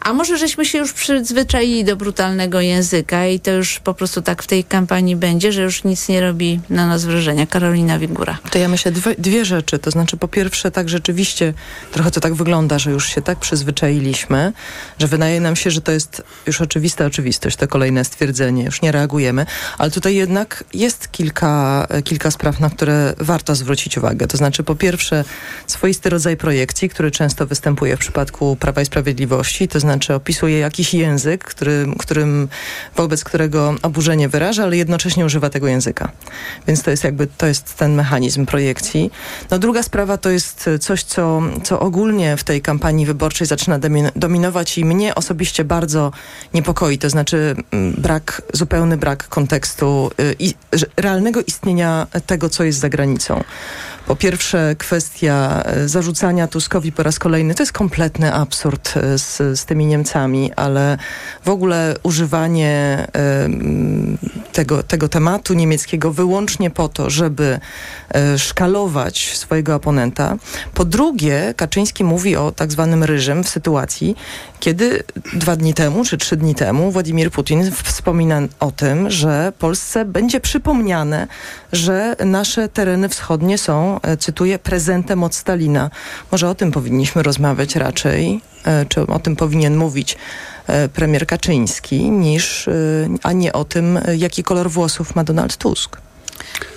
[0.00, 4.42] A może żeśmy się już przyzwyczaili do brutalnego języka i to już po prostu tak
[4.42, 7.46] w tej kampanii będzie, że już nic nie robi na nas wrażenia.
[7.46, 8.38] Karolina Wigura.
[8.50, 9.78] To ja myślę dwie, dwie rzeczy.
[9.78, 11.54] To znaczy po pierwsze tak rzeczywiście
[11.92, 14.52] trochę to tak wygląda, że już się tak przyzwyczailiśmy,
[14.98, 18.92] że wydaje nam się, że to jest już oczywista oczywistość, to kolejne stwierdzenie, już nie
[18.92, 19.46] reagujemy,
[19.78, 24.26] ale tutaj jednak jest kilka, kilka spraw, na które warto zwrócić uwagę.
[24.26, 25.24] To znaczy po pierwsze
[25.66, 30.94] swoisty rodzaj projekcji, który często występuje w przypadku Prawa i Sprawiedliwości, to znaczy opisuje jakiś
[30.94, 32.48] język, który, którym,
[32.96, 36.12] wobec którego oburzenie wyraża, ale jednocześnie używa tego języka.
[36.66, 39.10] Więc to jest jakby, to jest ten mechanizm projekcji.
[39.50, 43.78] No druga sprawa to jest coś, co, co ogólnie w tej kampanii wyborczej zaczyna
[44.16, 46.12] dominować i mnie osobiście bardzo
[46.54, 47.56] niepokoi, to znaczy
[47.98, 50.54] brak, zupełny brak kontekstu i
[50.96, 53.44] realnego istnienia tego, co jest za granicą.
[54.10, 59.86] Po pierwsze kwestia zarzucania Tuskowi po raz kolejny, to jest kompletny absurd z, z tymi
[59.86, 60.98] Niemcami, ale
[61.44, 63.06] w ogóle używanie
[64.52, 67.60] tego, tego tematu niemieckiego wyłącznie po to, żeby
[68.36, 70.36] szkalować swojego oponenta,
[70.74, 74.16] Po drugie, Kaczyński mówi o tak zwanym ryżem w sytuacji,
[74.60, 80.04] kiedy dwa dni temu czy trzy dni temu Władimir Putin wspomina o tym, że Polsce
[80.04, 81.26] będzie przypomniane,
[81.72, 85.90] że nasze tereny wschodnie są, e, cytuję, prezentem od Stalina.
[86.32, 90.16] Może o tym powinniśmy rozmawiać raczej, e, czy o tym powinien mówić
[90.66, 92.68] e, premier Kaczyński, niż,
[93.22, 95.96] a nie o tym, jaki kolor włosów ma Donald Tusk.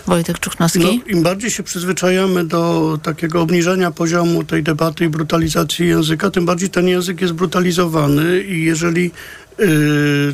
[0.08, 0.80] Wojtek Czuchnowski.
[0.80, 6.46] No, Im bardziej się przyzwyczajamy do takiego obniżenia poziomu tej debaty i brutalizacji języka, tym
[6.46, 9.12] bardziej ten język jest brutalizowany i jeżeli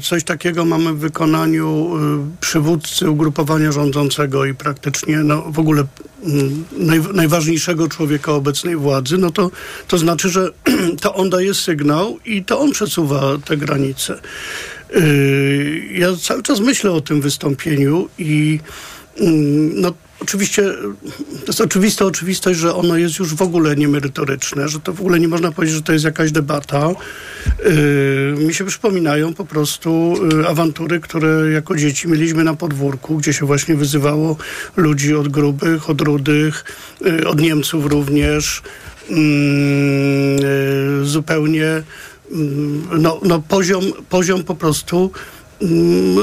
[0.01, 5.83] coś takiego mamy w wykonaniu y, przywódcy ugrupowania rządzącego i praktycznie no, w ogóle
[6.23, 9.51] mm, naj, najważniejszego człowieka obecnej władzy, no to,
[9.87, 10.51] to znaczy, że
[11.01, 14.19] to on daje sygnał i to on przesuwa te granice.
[14.95, 18.59] Y, ja cały czas myślę o tym wystąpieniu i
[19.19, 20.63] Mm, no, oczywiście
[21.39, 25.19] to jest oczywista oczywistość, że ono jest już w ogóle niemerytoryczne, że to w ogóle
[25.19, 26.89] nie można powiedzieć, że to jest jakaś debata.
[28.37, 33.33] Yy, mi się przypominają po prostu yy, awantury, które jako dzieci mieliśmy na podwórku, gdzie
[33.33, 34.37] się właśnie wyzywało
[34.75, 36.63] ludzi od grubych, od rudych,
[37.01, 38.61] yy, od Niemców również.
[39.09, 40.37] Mm,
[40.99, 41.83] yy, zupełnie
[42.31, 45.11] mm, no, no poziom, poziom po prostu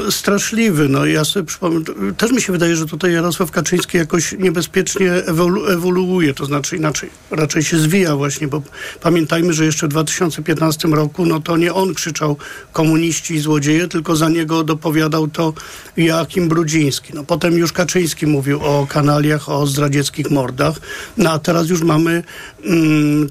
[0.09, 0.89] straszliwy.
[0.89, 1.81] No, ja sobie przypomnę,
[2.17, 7.09] też mi się wydaje, że tutaj Jarosław Kaczyński jakoś niebezpiecznie ewolu ewoluuje, to znaczy inaczej,
[7.31, 8.61] raczej się zwija właśnie, bo
[9.01, 12.37] pamiętajmy, że jeszcze w 2015 roku, no to nie on krzyczał
[12.73, 15.53] komuniści i złodzieje, tylko za niego dopowiadał to
[15.97, 17.11] Joachim Brudziński.
[17.13, 20.75] No, potem już Kaczyński mówił o kanaliach, o zdradzieckich mordach,
[21.17, 22.23] no a teraz już mamy mm,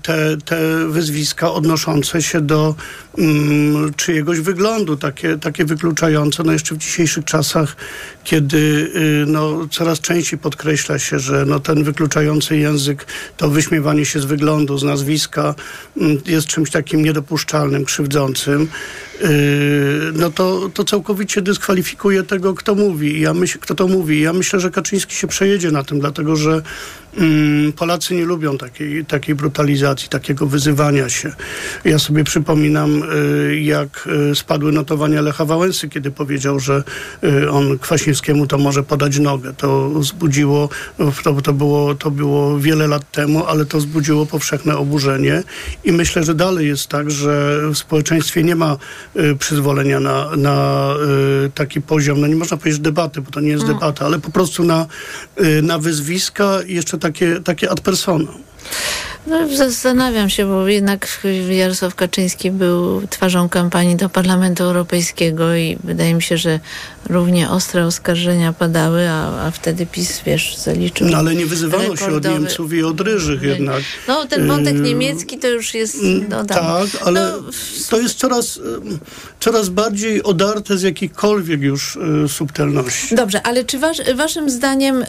[0.03, 2.75] te, te wyzwiska odnoszące się do
[3.19, 7.77] mm, czyjegoś wyglądu, takie, takie wykluczające, no jeszcze w dzisiejszych czasach,
[8.25, 14.21] kiedy y, no, coraz częściej podkreśla się, że no, ten wykluczający język, to wyśmiewanie się
[14.21, 15.55] z wyglądu, z nazwiska
[15.97, 18.69] mm, jest czymś takim niedopuszczalnym, krzywdzącym.
[19.21, 19.29] Yy,
[20.15, 23.21] no to, to całkowicie dyskwalifikuje tego, kto mówi.
[23.21, 24.21] Ja myśl, kto to mówi.
[24.21, 26.63] Ja myślę, że Kaczyński się przejedzie na tym, dlatego że
[27.17, 31.33] mm, Polacy nie lubią takiej, takiej brutalizacji, takiego wyzywania się.
[31.85, 36.83] Ja sobie przypominam, y, jak y, spadły notowania Lecha Wałęsy, kiedy powiedział, że
[37.25, 39.53] y, on Kwaśniewskiemu to może podać nogę.
[39.53, 40.69] To wzbudziło,
[41.25, 45.43] to, to, było, to było wiele lat temu, ale to wzbudziło powszechne oburzenie
[45.85, 48.77] i myślę, że dalej jest tak, że w społeczeństwie nie ma
[49.39, 50.87] przyzwolenia na, na
[51.55, 53.77] taki poziom, no nie można powiedzieć debaty, bo to nie jest mm.
[53.77, 54.87] debata, ale po prostu na,
[55.63, 58.47] na wyzwiska i jeszcze takie, takie ad personam.
[59.27, 61.09] No, zastanawiam się, bo jednak
[61.51, 66.61] Jarosław Kaczyński był twarzą kampanii do Parlamentu Europejskiego i wydaje mi się, że
[67.09, 72.11] równie ostre oskarżenia padały, a, a wtedy PiS, wiesz, zaliczył No ale nie wyzywano rekordowy...
[72.11, 73.83] się od Niemców i od Ryżych jednak.
[74.09, 76.03] No ten wątek niemiecki to już jest...
[76.03, 76.63] Mm, no, tak,
[77.05, 77.51] ale no,
[77.91, 78.61] to jest coraz,
[79.41, 83.15] coraz bardziej odarte z jakichkolwiek już y, subtelności.
[83.15, 85.03] Dobrze, ale czy wasz, waszym zdaniem...
[85.03, 85.07] Y,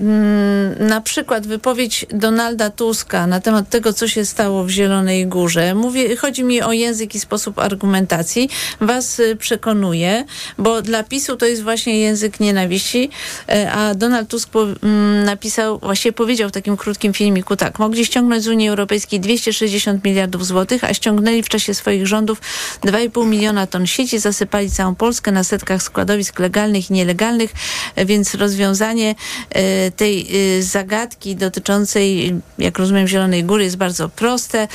[0.00, 5.74] mm, na przykład wypowiedź Donalda Tuska na temat tego, co się stało w Zielonej Górze.
[5.74, 8.48] Mówię, chodzi mi o język i sposób argumentacji.
[8.80, 10.24] Was y, przekonuje,
[10.58, 13.10] bo dla PiSu to jest właśnie język nienawiści,
[13.48, 18.44] e, a Donald Tusk mm, napisał, właściwie powiedział w takim krótkim filmiku tak, mogli ściągnąć
[18.44, 22.40] z Unii Europejskiej 260 miliardów złotych, a ściągnęli w czasie swoich rządów
[22.84, 27.52] 2,5 miliona ton sieci, zasypali całą Polskę na setkach składowisk legalnych i nielegalnych,
[27.96, 29.14] e, więc rozwiązanie
[29.50, 30.28] e, tej
[30.60, 34.68] zagadki dotyczącej, jak rozumiem, Zielonej Góry jest bardzo proste.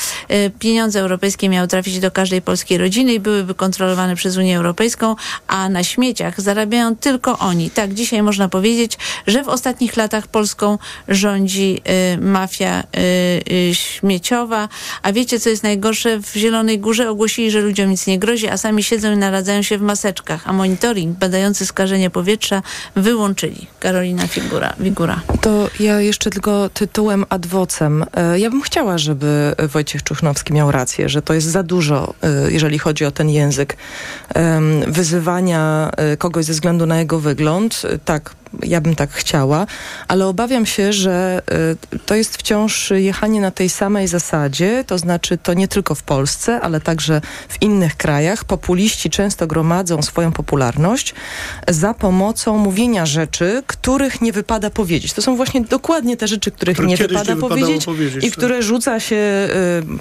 [0.59, 5.15] Pieniądze europejskie miały trafić do każdej polskiej rodziny i byłyby kontrolowane przez Unię Europejską,
[5.47, 5.83] a na
[6.37, 7.69] zarabiają tylko oni.
[7.69, 8.97] Tak, dzisiaj można powiedzieć,
[9.27, 11.81] że w ostatnich latach Polską rządzi
[12.15, 14.69] y, mafia y, y, śmieciowa.
[15.03, 16.19] A wiecie, co jest najgorsze?
[16.19, 19.77] W Zielonej Górze ogłosili, że ludziom nic nie grozi, a sami siedzą i naradzają się
[19.77, 22.61] w maseczkach, a monitoring badający skażenie powietrza
[22.95, 23.67] wyłączyli.
[23.79, 24.73] Karolina Figura.
[24.83, 25.21] Figura.
[25.41, 28.05] To ja jeszcze tylko tytułem ad vocem.
[28.13, 32.51] E, ja bym chciała, żeby Wojciech Czuchnowski miał rację, że to jest za dużo, e,
[32.51, 33.77] jeżeli chodzi o ten język
[34.87, 37.81] wyzywania kogoś ze względu na jego wygląd.
[38.05, 39.67] Tak, ja bym tak chciała,
[40.07, 41.41] ale obawiam się, że
[41.93, 46.03] y, to jest wciąż jechanie na tej samej zasadzie, to znaczy to nie tylko w
[46.03, 48.45] Polsce, ale także w innych krajach.
[48.45, 51.13] Populiści często gromadzą swoją popularność
[51.67, 55.13] za pomocą mówienia rzeczy, których nie wypada powiedzieć.
[55.13, 58.37] To są właśnie dokładnie te rzeczy, których nie wypada powiedzieć, powiedzieć, i tak.
[58.37, 59.49] które rzuca się, y,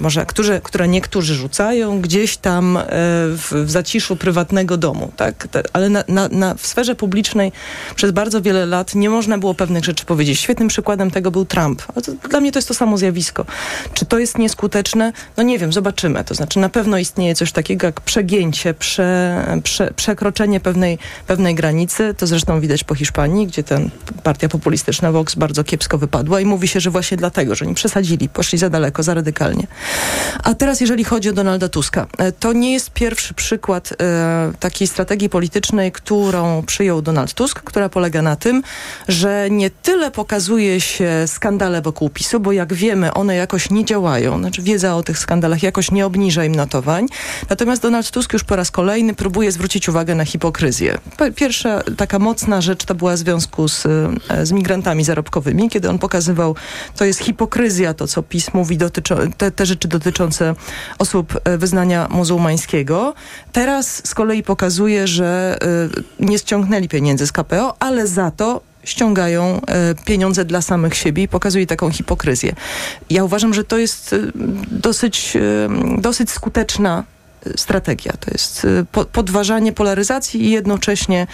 [0.01, 5.47] może które, które niektórzy rzucają gdzieś tam y, w, w zaciszu prywatnego domu, tak?
[5.73, 7.51] Ale na, na, na, w sferze publicznej
[7.95, 10.39] przez bardzo wiele lat nie można było pewnych rzeczy powiedzieć.
[10.39, 11.81] Świetnym przykładem tego był Trump.
[12.29, 13.45] dla mnie to jest to samo zjawisko.
[13.93, 15.13] Czy to jest nieskuteczne?
[15.37, 16.23] No nie wiem, zobaczymy.
[16.23, 22.13] To znaczy na pewno istnieje coś takiego jak przegięcie, prze, prze, przekroczenie pewnej, pewnej granicy.
[22.17, 23.89] To zresztą widać po Hiszpanii, gdzie ten
[24.23, 28.29] partia populistyczna Vox bardzo kiepsko wypadła i mówi się, że właśnie dlatego, że oni przesadzili,
[28.29, 29.67] poszli za daleko, za radykalnie.
[30.43, 34.87] A teraz jeżeli chodzi o Donalda Tuska, e, to nie jest pierwszy przykład e, takiej
[34.87, 38.63] strategii politycznej, którą przyjął Donald Tusk, która polega na tym,
[39.07, 44.39] że nie tyle pokazuje się skandale wokół PiSu, bo jak wiemy, one jakoś nie działają.
[44.39, 47.07] Znaczy wiedza o tych skandalach jakoś nie obniża im notowań.
[47.49, 50.97] Natomiast Donald Tusk już po raz kolejny próbuje zwrócić uwagę na hipokryzję.
[51.35, 53.85] Pierwsza taka mocna rzecz to była w związku z,
[54.29, 56.55] e, z migrantami zarobkowymi, kiedy on pokazywał,
[56.95, 60.55] to jest hipokryzja, to co PiS mówi, dotyczą, te, te rzeczy dotyczące
[60.99, 63.13] osób e, wyznania muzułmańskiego.
[63.51, 65.57] Teraz z kolei pokazuje, że
[66.19, 71.23] y, nie ściągnęli pieniędzy z KPO, ale za to ściągają y, pieniądze dla samych siebie
[71.23, 72.55] i pokazuje taką hipokryzję.
[73.09, 74.31] Ja uważam, że to jest y,
[74.71, 75.37] dosyć,
[75.97, 77.03] dosyć skuteczna
[77.55, 78.13] strategia.
[78.19, 81.27] To jest y, podważanie polaryzacji i jednocześnie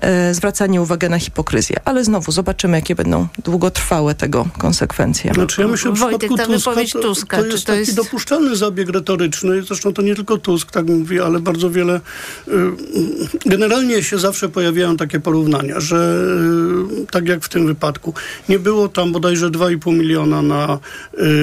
[0.00, 1.76] e, zwracanie uwagi na hipokryzję.
[1.84, 5.34] Ale znowu zobaczymy, jakie będą długotrwałe tego konsekwencje.
[5.34, 8.88] Znaczy ja myślę, że Wojtek, ta Tuska, to, Tuska, to, jest to taki dopuszczalny zabieg
[8.88, 9.62] retoryczny.
[9.62, 12.00] Zresztą to nie tylko Tusk tak mówi, ale bardzo wiele...
[12.48, 12.52] Y,
[13.46, 16.24] generalnie się zawsze pojawiają takie porównania, że
[17.02, 18.14] y, tak jak w tym wypadku,
[18.48, 20.78] nie było tam bodajże 2,5 miliona na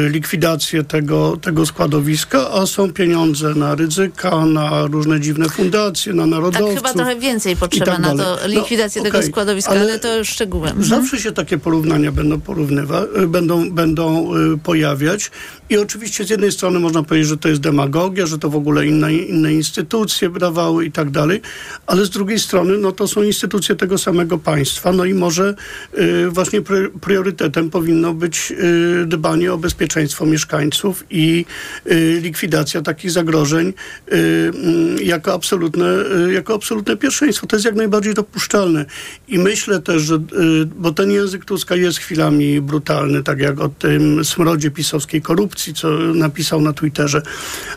[0.10, 6.25] likwidację tego, tego składowiska, a są pieniądze na ryzyko języka, na różne dziwne fundacje, na
[6.25, 6.69] narodowców.
[6.69, 9.81] Tak, chyba trochę więcej potrzeba tak na to no, likwidację no, tego okay, składowiska, ale,
[9.81, 10.77] ale, to już szczegółem.
[10.77, 10.85] Mhm.
[10.85, 15.31] Zawsze się takie porównania będą porównywać, będą, będą y, pojawiać
[15.71, 18.88] i oczywiście z jednej strony można powiedzieć, że to jest demagogia, że to w ogóle
[18.88, 21.41] inne, inne instytucje brawały i tak dalej,
[21.88, 25.55] ale z drugiej strony no to są instytucje tego samego państwa, no i może
[25.97, 26.62] y, właśnie
[27.01, 31.45] priorytetem powinno być y, dbanie o bezpieczeństwo mieszkańców i
[31.91, 33.71] y, likwidacja takich zagrożeń y,
[34.13, 35.86] mm, jako, absolutne,
[36.27, 37.47] y, jako absolutne pierwszeństwo.
[37.47, 38.86] To jest jak najbardziej dopuszczalne.
[39.27, 40.19] I myślę też, że, y,
[40.65, 45.89] bo ten język Tuska jest chwilami brutalny, tak jak o tym smrodzie pisowskiej korupcji, co
[45.97, 47.21] napisał na Twitterze.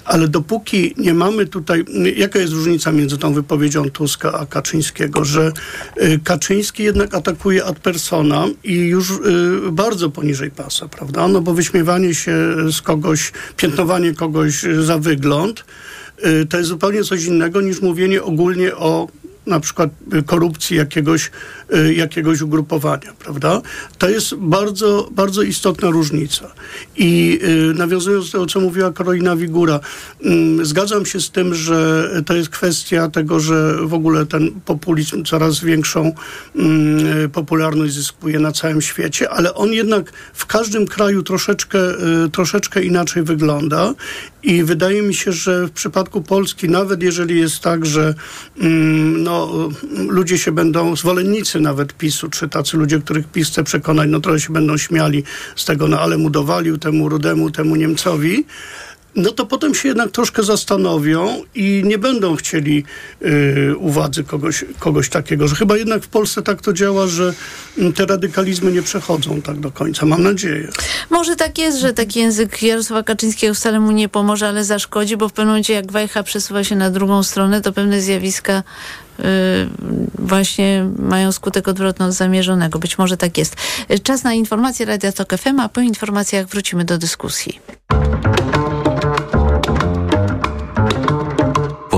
[0.05, 1.85] Ale dopóki nie mamy tutaj,
[2.17, 5.53] jaka jest różnica między tą wypowiedzią Tuska a Kaczyńskiego, że
[6.03, 9.15] y, Kaczyński jednak atakuje ad persona i już y,
[9.73, 11.29] bardzo poniżej pasa, prawda?
[11.29, 15.65] No bo wyśmiewanie się z kogoś, piętnowanie kogoś za wygląd,
[16.27, 19.09] y, to jest zupełnie coś innego niż mówienie ogólnie o
[19.47, 19.91] na przykład
[20.27, 21.31] korupcji jakiegoś, y,
[21.97, 23.61] jakiegoś ugrupowania, prawda?
[23.99, 26.51] To jest bardzo, bardzo istotna różnica.
[26.97, 29.81] I y, nawiązując do tego, co mówiła Karolina Wigura,
[30.25, 35.25] mm, zgadzam się z tym, że to jest kwestia tego, że w ogóle ten populizm
[35.25, 36.13] coraz większą
[36.57, 41.79] mm, popularność zyskuje na całym świecie, ale on jednak w każdym kraju troszeczkę,
[42.25, 43.95] y, troszeczkę inaczej wygląda
[44.43, 48.15] i wydaje mi się, że w przypadku Polski, nawet jeżeli jest tak, że
[48.61, 49.69] mm, no,
[50.09, 54.41] ludzie się będą, zwolennicy nawet PiSu, czy tacy ludzie, których PiS chce przekonać, no trochę
[54.41, 55.23] się będą śmiali
[55.57, 58.45] z tego, no ale mu dowalił temu Rudemu, temu Niemcowi,
[59.17, 62.85] no to potem się jednak troszkę zastanowią i nie będą chcieli
[63.21, 67.35] yy, uwadzy kogoś, kogoś takiego, że chyba jednak w Polsce tak to działa, że
[67.95, 70.69] te radykalizmy nie przechodzą tak do końca, mam nadzieję.
[71.11, 75.29] Może tak jest, że taki język Jarosława Kaczyńskiego wcale mu nie pomoże, ale zaszkodzi, bo
[75.29, 78.63] w pewnym momencie jak wajcha przesuwa się na drugą stronę, to pewne zjawiska
[79.21, 79.25] Y,
[80.19, 82.79] właśnie mają skutek odwrotny od zamierzonego.
[82.79, 83.57] Być może tak jest.
[84.03, 87.61] Czas na informacje Radia Tok FM, a po informacjach wrócimy do dyskusji.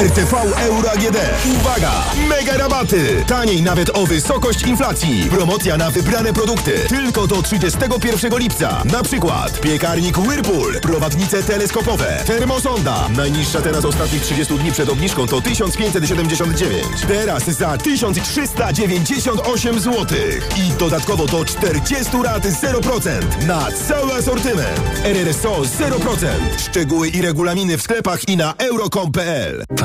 [0.00, 1.16] RTV Euro AGD.
[1.56, 1.90] Uwaga!
[2.28, 3.24] Mega rabaty!
[3.26, 5.26] Taniej nawet o wysokość inflacji.
[5.30, 6.72] Promocja na wybrane produkty.
[6.88, 8.82] Tylko do 31 lipca.
[8.84, 13.08] Na przykład piekarnik Whirlpool, prowadnice teleskopowe, termosonda.
[13.16, 16.84] Najniższa teraz ostatnich 30 dni przed obniżką to 1579.
[17.08, 20.06] Teraz za 1398 zł.
[20.56, 24.80] I dodatkowo do 40 lat 0% na cały asortyment.
[25.04, 26.26] RRSO 0%.
[26.58, 29.64] Szczegóły i regulaminy w sklepach i na euro.com.pl.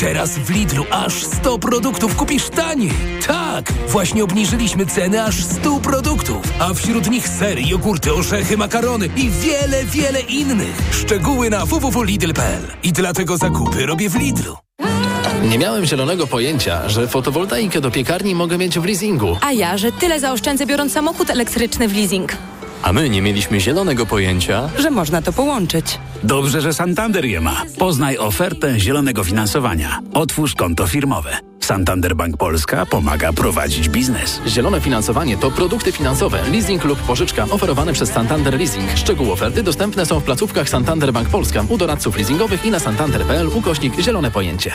[0.00, 2.92] Teraz w Lidlu aż 100 produktów kupisz taniej.
[3.26, 9.30] Tak, właśnie obniżyliśmy ceny aż 100 produktów, a wśród nich sery, jogurty, orzechy, makarony i
[9.30, 10.80] wiele, wiele innych.
[10.92, 12.62] Szczegóły na www.lidl.pl.
[12.82, 14.56] I dlatego zakupy robię w Lidlu.
[15.50, 19.36] Nie miałem zielonego pojęcia, że fotowoltaikę do piekarni mogę mieć w leasingu.
[19.40, 22.36] A ja, że tyle zaoszczędzę biorąc samochód elektryczny w leasing.
[22.82, 25.98] A my nie mieliśmy zielonego pojęcia, że można to połączyć.
[26.22, 27.62] Dobrze, że Santander je ma.
[27.78, 30.00] Poznaj ofertę zielonego finansowania.
[30.14, 31.36] Otwórz konto firmowe.
[31.60, 34.40] Santander Bank Polska pomaga prowadzić biznes.
[34.46, 38.90] Zielone finansowanie to produkty finansowe, leasing lub pożyczka oferowane przez Santander Leasing.
[38.96, 43.48] Szczegóły oferty dostępne są w placówkach Santander Bank Polska, u doradców leasingowych i na santander.pl
[43.48, 44.74] ukośnik zielone pojęcie.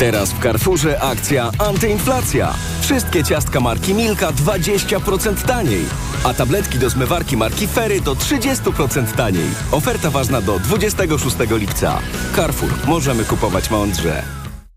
[0.00, 2.54] Teraz w Carrefourze akcja antyinflacja.
[2.80, 5.84] Wszystkie ciastka marki Milka 20% taniej,
[6.24, 9.50] a tabletki do zmywarki marki Fery do 30% taniej.
[9.72, 11.98] Oferta ważna do 26 lipca.
[12.36, 12.70] Carrefour.
[12.86, 14.39] Możemy kupować mądrze.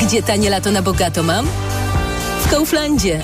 [0.00, 1.46] Gdzie tanie lato na bogato mam?
[2.44, 3.22] W Kauflandzie.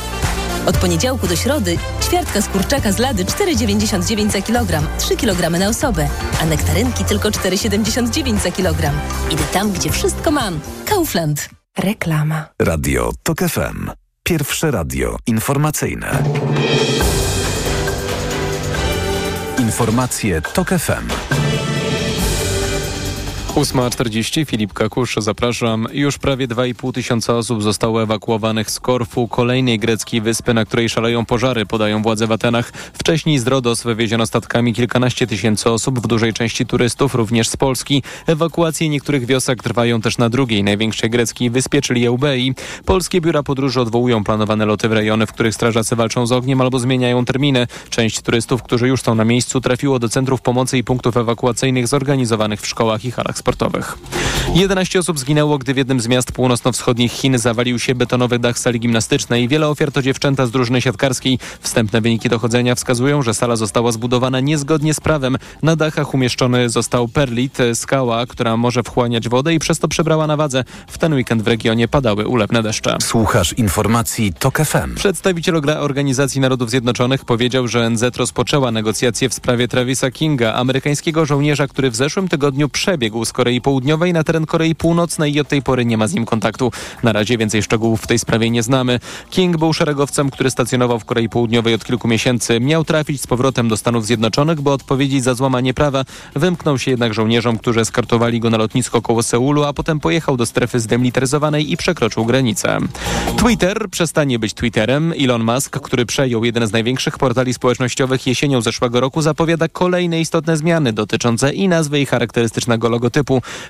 [0.67, 5.69] Od poniedziałku do środy ćwiartka z kurczaka z lady 4,99 za kilogram, 3 kg na
[5.69, 6.09] osobę,
[6.41, 8.95] a nektarynki tylko 4,79 za kilogram.
[9.31, 10.61] Idę tam, gdzie wszystko mam.
[10.85, 11.49] Kaufland.
[11.79, 12.49] Reklama.
[12.59, 13.91] Radio TOK FM.
[14.23, 16.23] Pierwsze radio informacyjne.
[19.59, 21.09] Informacje TOK FM.
[23.55, 25.87] 8.40, Filip Kakusz, zapraszam.
[25.93, 31.25] Już prawie 2,5 tysiąca osób zostało ewakuowanych z Korfu, kolejnej greckiej wyspy, na której szaleją
[31.25, 32.73] pożary, podają władze w Atenach.
[32.93, 38.03] Wcześniej z Rodos wywieziono statkami kilkanaście tysięcy osób, w dużej części turystów, również z Polski.
[38.27, 42.55] Ewakuacje niektórych wiosek trwają też na drugiej, największej greckiej wyspie, czyli Eubei.
[42.85, 46.79] Polskie biura podróży odwołują planowane loty w rejony, w których strażacy walczą z ogniem albo
[46.79, 47.67] zmieniają terminy.
[47.91, 52.61] Część turystów, którzy już są na miejscu, trafiło do centrów pomocy i punktów ewakuacyjnych zorganizowanych
[52.61, 53.99] w szkołach i halach sportowych.
[54.55, 58.81] 11 osób zginęło, gdy w jednym z miast północno-wschodnich Chin zawalił się betonowy dach sali
[58.81, 59.49] gimnastycznej.
[59.49, 61.39] Wiele ofiar to dziewczęta z drużyny siatkarskiej.
[61.61, 65.37] Wstępne wyniki dochodzenia wskazują, że sala została zbudowana niezgodnie z prawem.
[65.63, 70.37] Na dachach umieszczony został perlit, skała, która może wchłaniać wodę i przez to przebrała na
[70.37, 70.65] wadze.
[70.87, 72.97] W ten weekend w regionie padały ulewne deszcze.
[73.03, 74.95] Słuchasz informacji TOK FM.
[74.95, 81.67] Przedstawiciel Organizacji Narodów Zjednoczonych powiedział, że NZ rozpoczęła negocjacje w sprawie Travisa Kinga, amerykańskiego żołnierza,
[81.67, 85.63] który w zeszłym tygodniu przebiegł z Korei Południowej na teren Korei Północnej i od tej
[85.63, 86.73] pory nie ma z nim kontaktu.
[87.03, 89.01] Na razie więcej szczegółów w tej sprawie nie znamy.
[89.31, 92.61] King był szeregowcem, który stacjonował w Korei Południowej od kilku miesięcy.
[92.61, 96.05] Miał trafić z powrotem do Stanów Zjednoczonych, by odpowiedzieć za złamanie prawa.
[96.37, 100.47] Wymknął się jednak żołnierzom, którzy eskortowali go na lotnisko koło Seulu, a potem pojechał do
[100.47, 102.79] strefy zdemilitaryzowanej i przekroczył granicę.
[103.37, 105.13] Twitter przestanie być Twitterem.
[105.21, 110.57] Elon Musk, który przejął jeden z największych portali społecznościowych jesienią zeszłego roku, zapowiada kolejne istotne
[110.57, 113.24] zmiany dotyczące i nazwy i charakterystycznego logotypu.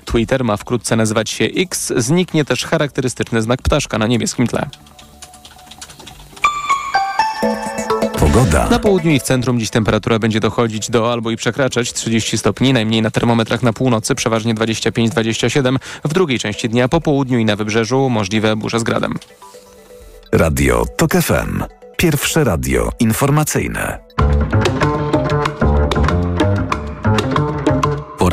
[0.05, 1.93] Twitter ma wkrótce nazywać się X.
[1.97, 4.69] Zniknie też charakterystyczny znak ptaszka na niebieskim tle.
[8.19, 8.69] Pogoda.
[8.69, 12.73] Na południu i w centrum dziś temperatura będzie dochodzić do albo i przekraczać 30 stopni,
[12.73, 15.77] najmniej na termometrach na północy, przeważnie 25-27.
[16.05, 19.13] W drugiej części dnia po południu i na wybrzeżu możliwe burze z gradem.
[20.31, 21.63] Radio TOK FM.
[21.97, 23.99] Pierwsze radio informacyjne.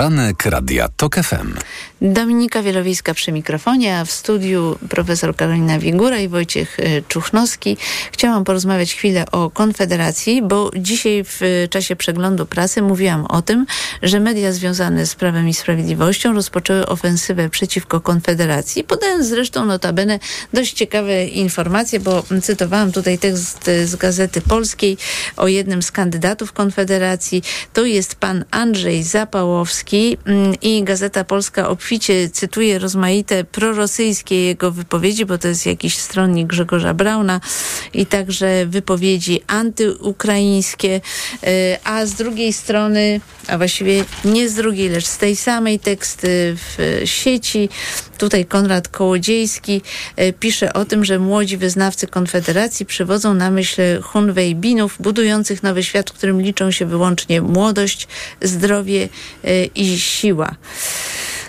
[0.03, 1.55] Poranek Radia TOK FM.
[2.01, 7.77] Dominika Wielowiejska przy mikrofonie, a w studiu profesor Karolina Wigura i Wojciech y, Czuchnowski.
[8.13, 11.41] Chciałam porozmawiać chwilę o Konfederacji, bo dzisiaj w
[11.71, 13.67] czasie przeglądu prasy mówiłam o tym,
[14.03, 20.19] że media związane z Prawem i Sprawiedliwością rozpoczęły ofensywę przeciwko Konfederacji, podając zresztą notabene
[20.53, 24.97] dość ciekawe informacje, bo cytowałam tutaj tekst z Gazety Polskiej
[25.37, 27.43] o jednym z kandydatów Konfederacji.
[27.73, 34.71] To jest pan Andrzej Zapałowski, Kaczyński mm, i Gazeta Polska obficie cytuje rozmaite prorosyjskie jego
[34.71, 37.41] wypowiedzi, bo to jest jakiś stronnik Grzegorza Brauna
[37.95, 41.01] i także wypowiedzi antyukraińskie,
[41.45, 46.57] y, a z drugiej strony, a właściwie nie z drugiej, lecz z tej samej teksty
[46.57, 47.69] w sieci,
[48.19, 49.83] tutaj Konrad Kołodziejski
[50.19, 56.11] y, pisze o tym, że młodzi wyznawcy Konfederacji przywodzą na myśl Hunwejbinów, budujących nowy świat,
[56.11, 58.09] w którym liczą się wyłącznie młodość,
[58.43, 59.09] zdrowie
[59.45, 60.55] y, i siła.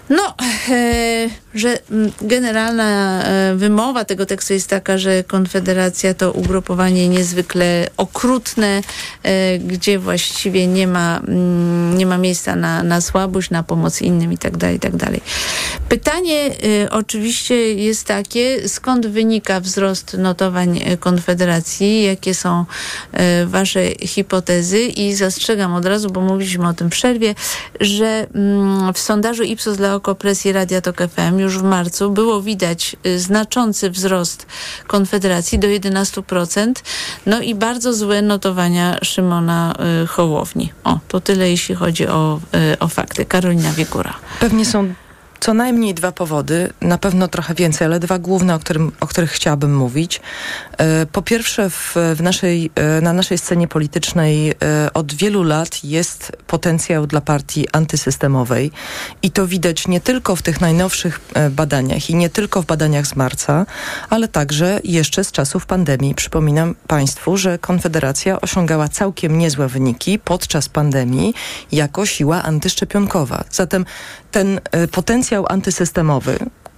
[0.10, 0.36] No,
[0.70, 7.88] e, że mm, generalna e, wymowa tego tekstu jest taka, że Konfederacja to ugrupowanie niezwykle
[7.98, 8.82] okrutne,
[9.24, 14.34] e, gdzie właściwie nie ma, mm, nie ma miejsca na, na słabość, na pomoc innym
[14.34, 14.94] i tak dalej, i tak.
[15.90, 16.52] Pytanie
[16.84, 22.66] e, oczywiście jest takie, skąd wynika wzrost notowań Konfederacji, jakie są
[23.46, 27.36] wasze hipotezy i zastrzegam od razu, bo mówiliśmy o tym w przerwie,
[27.80, 32.96] że mm, w sondażu Ipsos dla Okopresji Radia Tok FM już w marcu było widać
[33.06, 34.46] y, znaczący wzrost
[34.88, 36.74] Konfederacji do 11%,
[37.26, 39.74] no i bardzo złe notowania Szymona
[40.04, 40.74] y, Hołowni.
[40.84, 42.40] O, to tyle jeśli chodzi o,
[42.74, 43.26] y, o fakty.
[43.26, 44.14] Karolina Wiekura.
[44.40, 44.94] Pewnie są
[45.44, 49.32] co najmniej dwa powody, na pewno trochę więcej, ale dwa główne, o, którym, o których
[49.32, 50.22] chciałabym mówić.
[50.78, 54.54] E, po pierwsze, w, w naszej, e, na naszej scenie politycznej e,
[54.94, 58.72] od wielu lat jest potencjał dla partii antysystemowej
[59.22, 61.20] i to widać nie tylko w tych najnowszych
[61.52, 63.66] badaniach i nie tylko w badaniach z marca,
[64.10, 66.16] ale także jeszcze z czasów pandemii.
[66.16, 71.34] Przypominam Państwu, że Konfederacja osiągała całkiem niezłe wyniki podczas pandemii
[71.72, 73.44] jako siła antyszczepionkowa.
[73.52, 73.86] Zatem
[74.34, 74.60] ten
[74.92, 76.38] potencjał antysystemowy,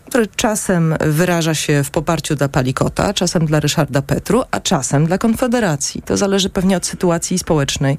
[0.10, 5.18] który czasem wyraża się w poparciu dla Palikota, czasem dla Ryszarda Petru, a czasem dla
[5.18, 6.02] Konfederacji.
[6.02, 7.98] To zależy pewnie od sytuacji społecznej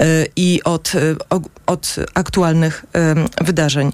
[0.00, 1.16] yy, i od, yy,
[1.66, 2.84] od aktualnych
[3.40, 3.92] wydarzeń,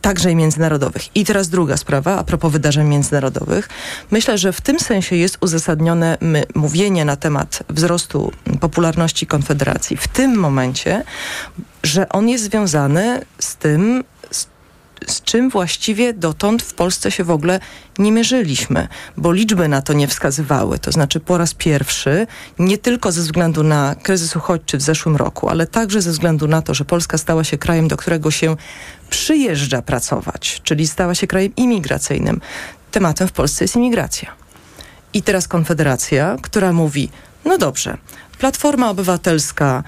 [0.00, 1.16] także i międzynarodowych.
[1.16, 3.68] I teraz druga sprawa, a propos wydarzeń międzynarodowych.
[4.10, 10.08] Myślę, że w tym sensie jest uzasadnione my, mówienie na temat wzrostu popularności Konfederacji w
[10.08, 11.04] tym momencie,
[11.82, 14.04] że on jest związany z tym,
[15.06, 17.60] z czym właściwie dotąd w Polsce się w ogóle
[17.98, 20.78] nie mierzyliśmy, bo liczby na to nie wskazywały.
[20.78, 22.26] To znaczy po raz pierwszy,
[22.58, 26.62] nie tylko ze względu na kryzys uchodźczy w zeszłym roku, ale także ze względu na
[26.62, 28.56] to, że Polska stała się krajem, do którego się
[29.10, 32.40] przyjeżdża pracować, czyli stała się krajem imigracyjnym.
[32.90, 34.32] Tematem w Polsce jest imigracja.
[35.12, 37.08] I teraz Konfederacja, która mówi,
[37.44, 37.96] no dobrze,
[38.38, 39.82] Platforma Obywatelska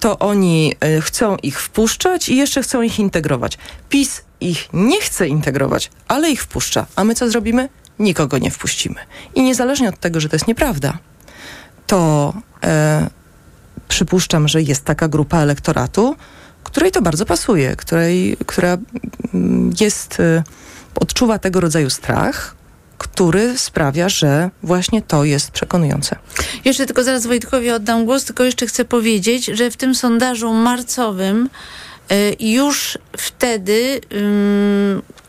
[0.00, 3.58] to oni chcą ich wpuszczać i jeszcze chcą ich integrować.
[3.88, 6.86] PiS ich nie chce integrować, ale ich wpuszcza.
[6.96, 7.68] A my co zrobimy?
[7.98, 9.00] Nikogo nie wpuścimy.
[9.34, 10.98] I niezależnie od tego, że to jest nieprawda,
[11.86, 12.32] to
[12.64, 13.10] e,
[13.88, 16.16] przypuszczam, że jest taka grupa elektoratu,
[16.64, 18.78] której to bardzo pasuje, której, która
[19.80, 20.42] jest, e,
[20.94, 22.54] odczuwa tego rodzaju strach,
[22.98, 26.16] który sprawia, że właśnie to jest przekonujące.
[26.64, 31.48] Jeszcze tylko zaraz Wojtkowi oddam głos, tylko jeszcze chcę powiedzieć, że w tym sondażu marcowym
[32.40, 34.00] już wtedy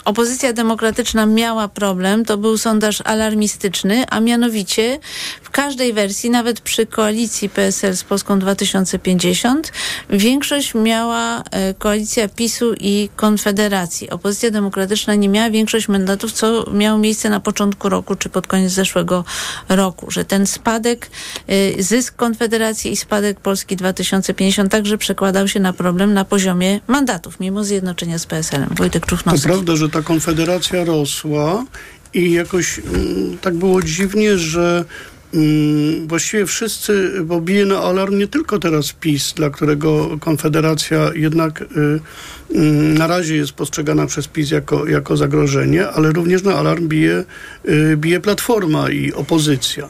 [0.09, 4.99] opozycja demokratyczna miała problem, to był sondaż alarmistyczny, a mianowicie
[5.41, 9.71] w każdej wersji, nawet przy koalicji PSL z Polską 2050,
[10.09, 14.09] większość miała e, koalicja PiSu i Konfederacji.
[14.09, 18.71] Opozycja demokratyczna nie miała większość mandatów, co miało miejsce na początku roku czy pod koniec
[18.71, 19.25] zeszłego
[19.69, 21.09] roku, że ten spadek,
[21.47, 27.39] e, zysk Konfederacji i spadek Polski 2050 także przekładał się na problem na poziomie mandatów,
[27.39, 28.69] mimo zjednoczenia z PSL-em.
[28.77, 29.41] Wojtek Czuchnowski.
[29.41, 31.65] To prawda, że ta konfederacja rosła
[32.13, 34.85] i jakoś mm, tak było dziwnie, że
[35.33, 41.61] mm, właściwie wszyscy, bo bije na alarm nie tylko teraz PiS, dla którego Konfederacja jednak
[41.61, 41.65] y,
[42.55, 42.59] y,
[42.97, 47.23] na razie jest postrzegana przez PiS jako, jako zagrożenie, ale również na alarm bije,
[47.69, 49.89] y, bije Platforma i opozycja.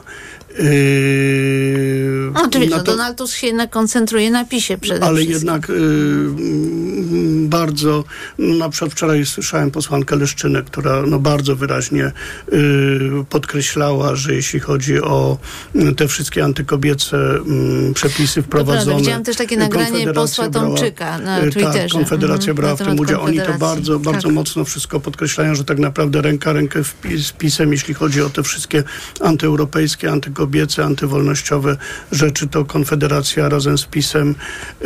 [0.58, 5.34] Yy, Oczywiście, to, Donald Tusk się jednak koncentruje na PiSie przede ale wszystkim.
[5.34, 8.04] jednak yy, bardzo,
[8.38, 12.12] no, na przykład wczoraj słyszałem posłankę Leszczynę, która no, bardzo wyraźnie
[12.52, 15.38] yy, podkreślała, że jeśli chodzi o
[15.74, 18.84] mm, te wszystkie antykobiece mm, przepisy wprowadzone.
[18.84, 21.78] Prawda, widziałam też takie nagranie posła Tomczyka na brała, Twitterze.
[21.78, 23.22] Tak, Konfederacja mhm, brała w tym udział.
[23.22, 24.34] Oni to bardzo, bardzo tak.
[24.34, 26.82] mocno wszystko podkreślają, że tak naprawdę ręka rękę
[27.18, 28.84] z PiSem, jeśli chodzi o te wszystkie
[29.20, 31.76] antyeuropejskie, antykobiece kobiece, antywolnościowe
[32.12, 34.34] rzeczy to Konfederacja razem z PiSem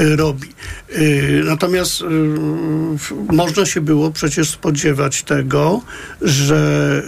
[0.01, 0.49] y, robi.
[0.99, 2.05] Y, natomiast y,
[3.33, 5.83] można się było przecież spodziewać tego,
[6.23, 7.03] że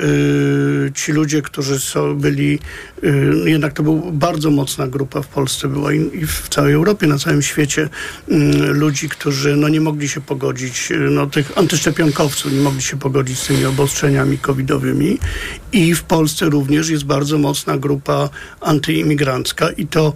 [0.94, 2.59] ci ludzie, którzy są, byli,
[3.05, 7.18] y, jednak to był bardzo mocna grupa w Polsce, była i, w całej Europie, na
[7.18, 7.88] całym świecie
[8.28, 8.34] y,
[8.72, 13.47] ludzi, którzy no, nie mogli się pogodzić, no, tych antyszczepionkowców nie mogli się pogodzić z
[13.47, 15.18] tymi obostrzeniami covidowymi
[15.72, 18.28] i w Polsce również jest bardzo mocna grupa
[18.61, 20.14] antyimigrancka i to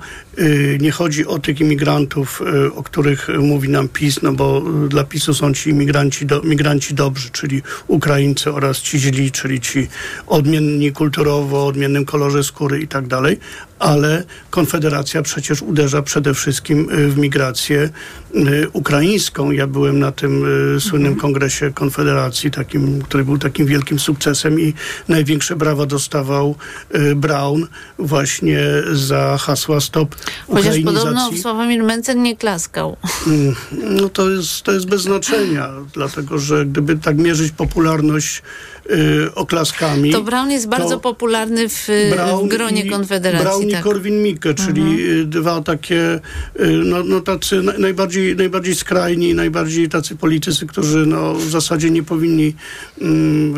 [0.80, 5.04] nie chodzi o tych imigrantów, y, o których mówi nam PiS, no bo y, dla
[5.04, 9.88] PiSu są ci imigranci, do, migranci dobrzy, czyli Ukraińcy oraz ci źli, czyli ci
[10.26, 13.38] odmienni kulturowo, o odmiennym kolorze skóry i tak dalej,
[13.80, 17.90] ale Konfederacja przecież uderza przede wszystkim y, w migrację
[18.34, 19.50] y, ukraińską.
[19.50, 20.44] Ja byłem na tym
[20.76, 24.74] y, słynnym kongresie Konfederacji, takim, który był takim wielkim sukcesem i
[25.08, 26.56] największe brawa dostawał
[26.94, 27.66] y, Brown
[27.98, 28.60] właśnie
[28.92, 31.30] za hasła stop Chociaż podobno.
[31.42, 32.96] Sławomir Mencen nie klaskał.
[33.26, 33.54] Mm,
[34.00, 38.42] No to jest, to jest bez znaczenia, dlatego że gdyby tak mierzyć popularność
[38.90, 40.12] y, oklaskami...
[40.12, 43.44] To Brown jest bardzo popularny w, Brown w gronie Konfederacji.
[43.46, 43.84] Brown i tak.
[43.84, 45.20] Korwin-Mikke, czyli Mhm.
[45.20, 46.14] y, dwa takie,
[46.60, 51.90] y, no, no tacy na- najbardziej, najbardziej skrajni, najbardziej tacy politycy, którzy no, w zasadzie
[51.90, 52.54] nie powinni,
[53.00, 53.54] mm,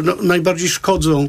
[0.00, 1.28] y, no, najbardziej szkodzą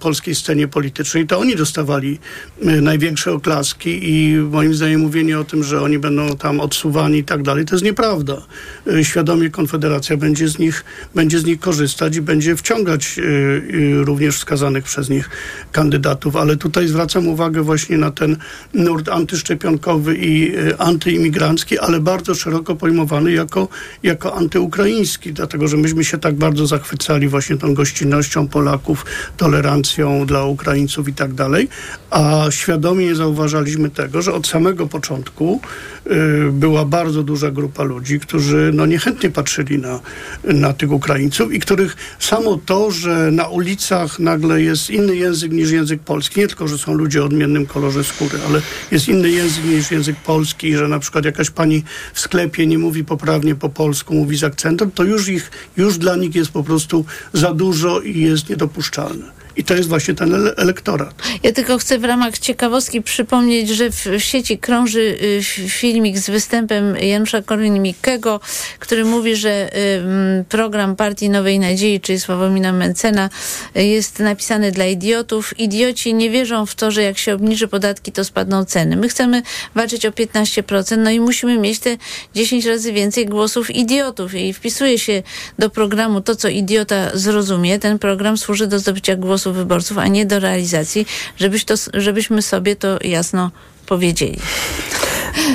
[0.00, 2.18] polskiej scenie politycznej, to oni dostawali
[2.62, 7.24] y, największe oklaski i moim zdaniem mówienie o tym, że oni będą tam odsuwani i
[7.24, 8.42] tak dalej, to jest nieprawda.
[8.86, 14.04] Y, Świadomie Konfederacja będzie z nich, będzie z nich korzystać i będzie wciągać y, y,
[14.04, 15.30] również wskazanych przez nich
[15.72, 18.36] kandydatów, ale tutaj zwracam uwagę właśnie na ten
[18.74, 23.68] nurt antyszczepionkowy i y, antyimigrancki, ale bardzo szeroko pojmowany jako,
[24.02, 29.06] jako antyukraiński, dlatego że myśmy się tak bardzo zachwycali właśnie tą gościnnością Polaków,
[29.36, 31.68] tolerancją dla Ukraińców i tak dalej,
[32.10, 35.60] a świadomie nie zauważaliśmy tego, że od samego początku
[36.06, 40.00] y, była bardzo duża grupa ludzi, którzy no, niechętnie patrzyli na,
[40.44, 45.70] na tych Ukraińców i których samo to, że na ulicach nagle jest inny język niż
[45.70, 49.64] język polski, nie tylko, że są ludzie o odmiennym kolorze skóry, ale jest inny język
[49.64, 51.84] niż język polski że na przykład jakaś pani
[52.14, 56.16] w sklepie nie mówi poprawnie po polsku, mówi z akcentem, to już ich, już dla
[56.16, 59.39] nich jest po prostu za dużo i jest niedopuszczalne.
[59.60, 61.14] I to jest właśnie ten ele- elektorat.
[61.42, 66.96] Ja tylko chcę w ramach ciekawostki przypomnieć, że w, sieci krąży y, filmik z występem
[66.96, 68.40] Janusza Korwin-Mikkego,
[68.78, 73.30] który mówi, że y, program Partii Nowej Nadziei, czyli Sławomira Mencena,
[73.76, 75.58] y, jest napisany dla idiotów.
[75.58, 78.96] Idioci nie wierzą w to, że jak się obniży podatki, to spadną ceny.
[78.96, 79.42] My chcemy
[79.74, 81.96] walczyć o 15%, no i musimy mieć te
[82.34, 84.34] 10 razy więcej głosów idiotów.
[84.34, 85.22] I wpisuje się
[85.58, 87.78] do programu to, co idiota zrozumie.
[87.78, 92.76] Ten program służy do zdobycia głosów wyborców, a nie do realizacji, żebyś to, żebyśmy sobie
[92.76, 93.50] to jasno
[93.86, 94.38] powiedzieli.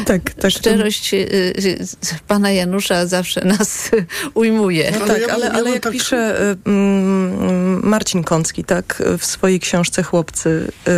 [0.06, 0.52] Tak, tak.
[0.52, 1.78] Szczerość y, y,
[2.28, 3.92] pana Janusza zawsze nas
[4.34, 4.92] ujmuje.
[5.00, 10.72] No tak, ale, ale jak pisze y, mm, Marcin Kącki, tak, w swojej książce Chłopcy,
[10.88, 10.92] y,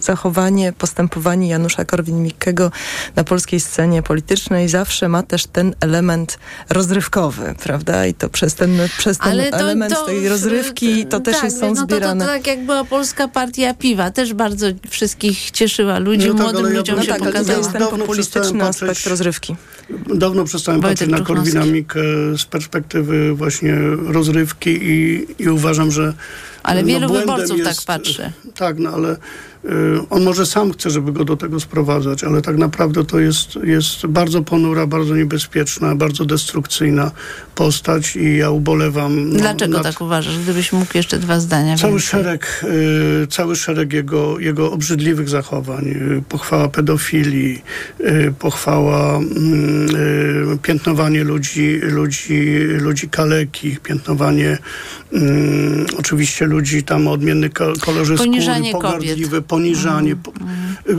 [0.00, 2.70] zachowanie, postępowanie Janusza Korwin-Mikkego
[3.16, 6.38] na polskiej scenie politycznej zawsze ma też ten element
[6.70, 8.06] rozrywkowy, prawda?
[8.06, 11.60] I to przez ten, przez ten to- element to- tej rozrywki to też tak, jest,
[11.60, 12.24] są no to, to, zbierane.
[12.26, 16.72] to tak jak była polska partia piwa, też bardzo wszystkich cieszyła ludzi, No tak, młodym
[16.72, 17.58] ja ludziom bym- się no tak, ale to pokazała.
[17.58, 19.56] jest ten populistyczny aspekt patrzeć- rozrywki.
[20.14, 21.34] Dawno przestałem Wojtek patrzeć na.
[21.34, 22.00] Korwinamikę
[22.38, 23.74] z perspektywy właśnie
[24.06, 26.14] rozrywki i, i uważam, że
[26.62, 28.32] Ale no, wielu błędem wyborców tak jest, patrzy.
[28.54, 29.18] Tak, no ale y,
[30.10, 34.06] on może sam chce, żeby go do tego sprowadzać, ale tak naprawdę to jest, jest
[34.06, 37.10] bardzo ponura, bardzo niebezpieczna, bardzo destrukcyjna
[37.54, 39.32] postać i ja ubolewam.
[39.32, 40.38] no, Dlaczego nad- tak uważasz?
[40.38, 42.08] Gdybyś mógł jeszcze dwa zdania Cały więcej.
[42.08, 42.64] szereg,
[43.22, 47.62] y, cały szereg jego, jego obrzydliwych zachowań, y, pochwała pedofilii,
[48.38, 54.58] pochwała mm, piętnowanie ludzi, ludzi, ludzi kalekich, piętnowanie
[55.12, 59.44] mm, oczywiście ludzi tam o odmienny ko- kolorze Poniżanie skóry, pogardliwe, kobiet.
[59.46, 60.16] poniżanie.
[60.16, 60.30] Po-
[60.90, 60.96] y,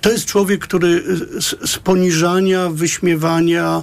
[0.00, 3.82] To jest człowiek, który y, z, z poniżania, wyśmiewania,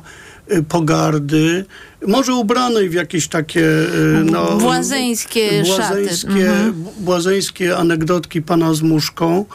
[0.51, 1.65] y, pogardy,
[2.07, 6.73] może ubranej w jakieś takie y, no, Błazeńskie błazeńskie, Mhm.
[6.99, 9.45] błazeńskie anegdotki pana z muszką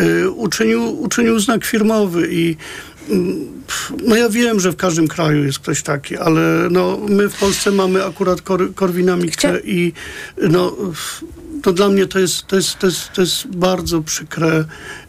[0.00, 2.56] y, uczynił, uczynił znak firmowy i mm,
[4.06, 7.70] no ja wiem, że w każdym kraju jest ktoś taki, ale no, my w Polsce
[7.70, 9.92] mamy akurat kor, Korwina-Mikke i
[10.50, 10.76] no,
[11.62, 14.64] to dla mnie to jest, to jest, to jest, to jest bardzo przykre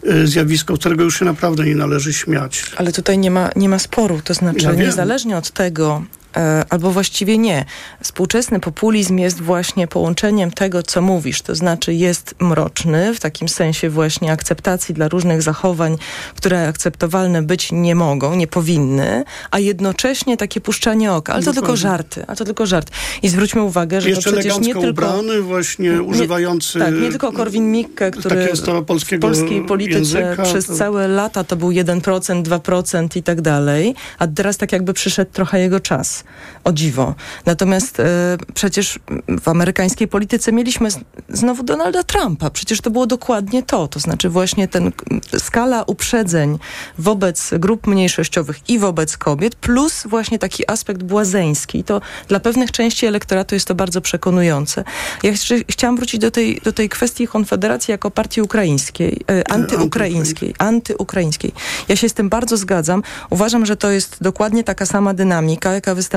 [0.07, 2.63] y, zjawisko, którego już się naprawdę nie należy śmiać.
[2.77, 6.24] Ale tutaj nie ma, nie ma sporu, to znaczy Ja niezależnie od tego, e,
[6.69, 7.65] albo właściwie nie.
[8.03, 13.89] Współczesny populizm jest właśnie połączeniem tego, co mówisz, to znaczy jest mroczny w takim sensie
[13.89, 15.97] właśnie akceptacji dla różnych zachowań,
[16.35, 21.33] które akceptowalne być nie mogą, nie powinny, a jednocześnie takie puszczanie oka.
[21.33, 21.67] Ale to Dokładnie.
[21.67, 22.91] tylko żarty, a to tylko żart.
[23.21, 24.89] I zwróćmy uwagę, że Jeszcze to przecież nie tylko...
[24.89, 26.79] ubrany, właśnie używający...
[26.79, 28.85] Tak, nie tylko Korwin-Mikke, który w
[29.19, 34.27] polskiej polityce języka, przez to- całe lata to był 1%, 2% i tak dalej, a
[34.27, 36.23] teraz tak jakby przyszedł trochę jego czas.
[36.63, 37.15] O dziwo.
[37.45, 38.99] Natomiast e, przecież
[39.41, 40.99] w amerykańskiej polityce mieliśmy z,
[41.29, 42.49] znowu Donalda Trumpa.
[42.49, 43.87] Przecież to było dokładnie to.
[43.87, 44.91] To znaczy właśnie ten
[45.37, 46.59] skala uprzedzeń
[46.97, 51.79] wobec grup mniejszościowych i wobec kobiet, plus właśnie taki aspekt błazeński.
[51.79, 54.83] I to dla pewnych części elektoratu jest to bardzo przekonujące.
[55.23, 60.53] Ja jeszcze chciałam wrócić do tej, do tej kwestii Konfederacji jako partii ukraińskiej, e, antyukraińskiej,
[60.57, 61.51] antyukraińskiej.
[61.87, 63.03] Ja się z tym bardzo zgadzam.
[63.29, 66.14] Uważam, że to jest dokładnie taka sama dynamika, jaka występuje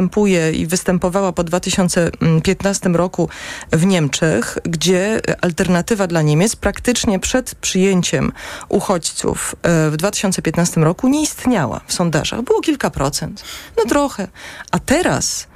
[0.53, 3.29] i występowała po 2015 roku
[3.73, 8.33] w Niemczech, gdzie alternatywa dla Niemiec praktycznie przed przyjęciem
[8.69, 12.43] uchodźców e, w 2015 roku nie istniała w sondażach.
[12.43, 13.45] Było kilka procent.
[13.77, 14.29] No trochę.
[14.71, 15.48] A teraz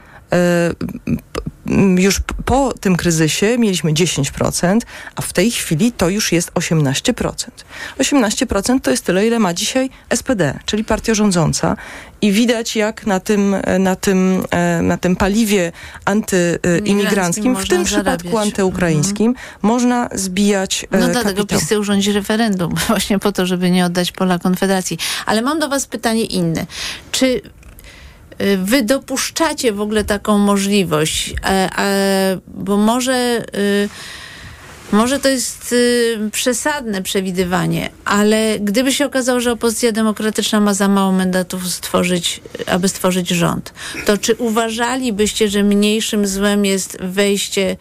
[1.96, 4.78] już p- po tym kryzysie mieliśmy 10%,
[5.16, 7.64] a w tej chwili to już jest 18%.
[7.98, 11.76] 18% to jest tyle, ile ma dzisiaj SPD, czyli partia rządząca.
[12.22, 15.72] I widać, jak na tym, na tym, e, na tym paliwie
[16.04, 18.26] antyimigranckim, w tym przypadku zarabiać.
[18.26, 18.42] Mhm.
[18.42, 21.46] antyukraińskim, można zbijać e, No dlatego.
[21.46, 24.98] PiS chce urządzić referendum, właśnie po to, żeby nie oddać pola Konfederacji.
[25.26, 26.66] Ale mam do was pytanie inne.
[27.12, 27.61] Czy y,
[28.62, 31.34] wy dopuszczacie w ogóle taką możliwość?
[31.44, 33.44] E, bo może...
[33.56, 33.88] y,
[34.92, 40.88] może to jest y, przesadne przewidywanie, ale gdyby się okazało, że opozycja demokratyczna ma za
[40.88, 43.74] mało mandatów stworzyć, aby stworzyć rząd,
[44.06, 47.76] to czy uważalibyście, że mniejszym złem jest wejście y,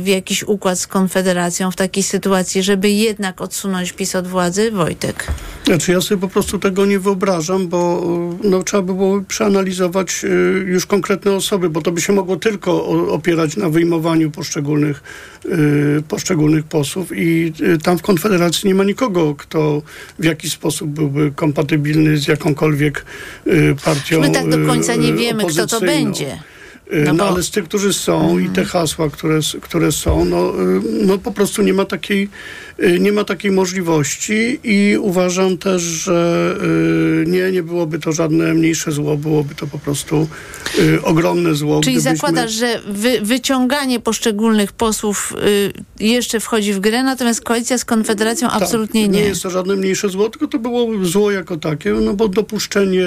[0.00, 4.70] w jakiś układ z Konfederacją w takiej sytuacji, żeby jednak odsunąć PiS od władzy?
[4.70, 5.26] Wojtek.
[5.64, 8.02] Znaczy ja sobie po prostu tego nie wyobrażam, bo
[8.44, 10.28] no, trzeba by było przeanalizować y,
[10.66, 15.02] już konkretne osoby, bo to by się mogło tylko opierać na wyjmowaniu poszczególnych,
[15.44, 17.52] y, poszczególnych posłów i
[17.82, 19.82] tam w Konfederacji nie ma nikogo, kto
[20.18, 23.04] w jakiś sposób byłby kompatybilny z jakąkolwiek
[23.84, 26.38] partią My tak do końca nie wiemy, kto to będzie.
[26.92, 30.62] Y, No No, ale z tych, którzy są i te hasła, które, które są, no,
[30.62, 32.28] y, no po prostu nie ma takiej,
[32.82, 36.56] y, nie ma takiej możliwości i uważam też, że
[37.26, 40.28] nie, nie byłoby to żadne mniejsze zło, byłoby to po prostu
[41.02, 41.80] ogromne zło.
[41.80, 45.32] Czyli gdybyśmy- zakładasz, że wy, wyciąganie poszczególnych posłów
[46.00, 49.28] jeszcze wchodzi w grę, natomiast koalicja z Konfederacją Tak, absolutnie Nie nie.
[49.28, 53.06] jest to żadne mniejsze zło, tylko to było zło jako takie, no bo dopuszczenie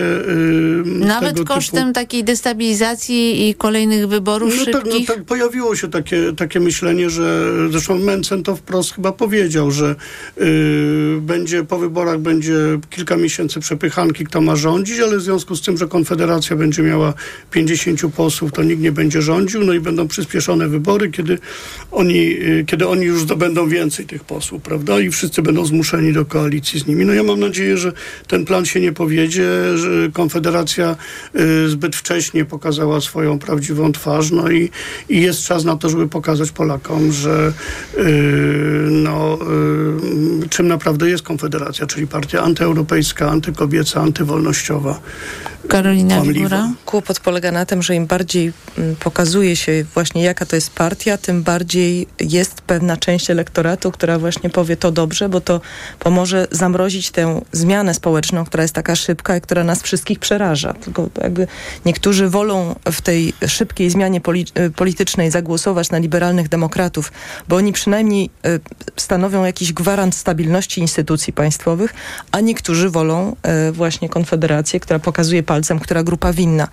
[0.86, 1.94] Nawet kosztem typu...
[1.94, 5.08] takiej destabilizacji i kolejnych wyborów No tak, no szybkich.
[5.08, 9.96] tak, pojawiło się takie, takie myślenie, że zresztą Mencen to wprost chyba powiedział, że
[10.42, 12.56] y, będzie po wyborach będzie
[12.90, 17.14] kilka miesięcy przepychanki, kto ma rządzić, ale w związku z tym, że Konfederacja będzie miała
[17.52, 21.38] 50 posłów, to nikt nie będzie rządził, no i będą przyspieszone wybory, kiedy
[21.92, 25.00] oni, y, kiedy oni już zdobędą więcej tych posłów, prawda?
[25.00, 27.06] I wszyscy będą zmuszeni do koalicji z nimi.
[27.06, 27.92] No ja mam nadzieję, że
[28.28, 30.96] ten plan się nie powiedzie, że Konfederacja
[31.36, 33.61] y, zbyt wcześnie pokazała swoją prawdziwą
[33.94, 34.70] twarz, no i,
[35.10, 37.54] i jest czas na to, żeby pokazać Polakom, że
[37.98, 38.04] y,
[38.92, 39.38] no,
[40.46, 45.00] y, czym naprawdę jest Konfederacja, czyli partia antyeuropejska, antykobieca, antywolnościowa.
[45.68, 46.22] Karolina.
[46.22, 46.70] Wigura.
[46.86, 51.18] Kłopot polega na tym, że im bardziej mm, pokazuje się właśnie jaka to jest partia,
[51.18, 55.62] tym bardziej jest pewna część elektoratu, która właśnie powie to dobrze, bo to
[56.00, 60.74] pomoże zamrozić tę zmianę społeczną, która jest taka szybka i która nas wszystkich przeraża.
[60.74, 61.48] Tylko jakby
[61.86, 64.22] niektórzy wolą w tej szybkiej zmianie
[64.60, 67.12] y, politycznej zagłosować na liberalnych demokratów,
[67.48, 68.60] bo oni przynajmniej y,
[68.98, 71.94] stanowią jakiś gwarant stabilności instytucji państwowych,
[72.32, 73.36] a niektórzy wolą
[73.70, 76.68] y, właśnie Konfederację, która pokazuje palcem, która grupa winna.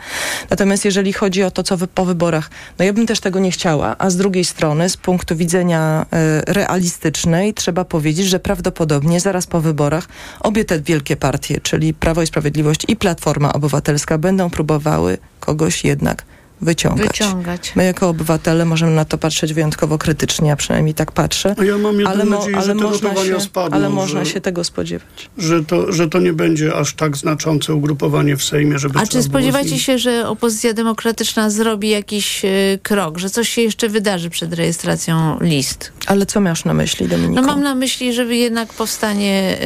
[0.50, 3.96] Natomiast jeżeli chodzi o to, co po wyborach, no ja bym też tego nie chciała,
[3.98, 6.06] a z drugiej strony, z punktu widzenia
[6.46, 10.08] realistycznej, trzeba powiedzieć, że prawdopodobnie zaraz po wyborach
[10.40, 16.24] obie te wielkie partie, czyli Prawo i Sprawiedliwość i Platforma Obywatelska będą próbowały kogoś jednak
[16.60, 17.08] wyciągać.
[17.08, 17.72] Wyciągać.
[17.76, 21.54] My jako obywatele możemy na to patrzeć wyjątkowo krytycznie, a przynajmniej tak patrzę.
[21.58, 24.64] A ja mam ale mo- nadzieję, ale można się, spadną, ale można że- się tego
[24.64, 25.30] spodziewać.
[25.38, 29.22] Że to, że to nie będzie aż tak znaczące ugrupowanie w Sejmie, żeby A czy
[29.22, 34.52] spodziewacie się, że opozycja demokratyczna zrobi jakiś y, krok, że coś się jeszcze wydarzy przed
[34.54, 35.92] rejestracją list?
[36.06, 37.40] Ale co masz na myśli, Dominiko?
[37.40, 39.58] No mam na myśli, żeby jednak powstanie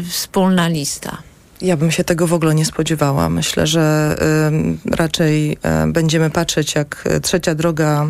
[0.00, 1.18] y, wspólna lista.
[1.60, 3.28] Ja bym się tego w ogóle nie spodziewała.
[3.28, 4.16] Myślę, że
[4.86, 8.06] y, raczej y, będziemy patrzeć, jak trzecia droga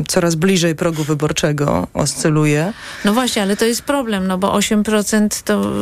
[0.00, 2.72] y, coraz bliżej progu wyborczego oscyluje.
[3.04, 5.72] No właśnie, ale to jest problem, no bo 8% to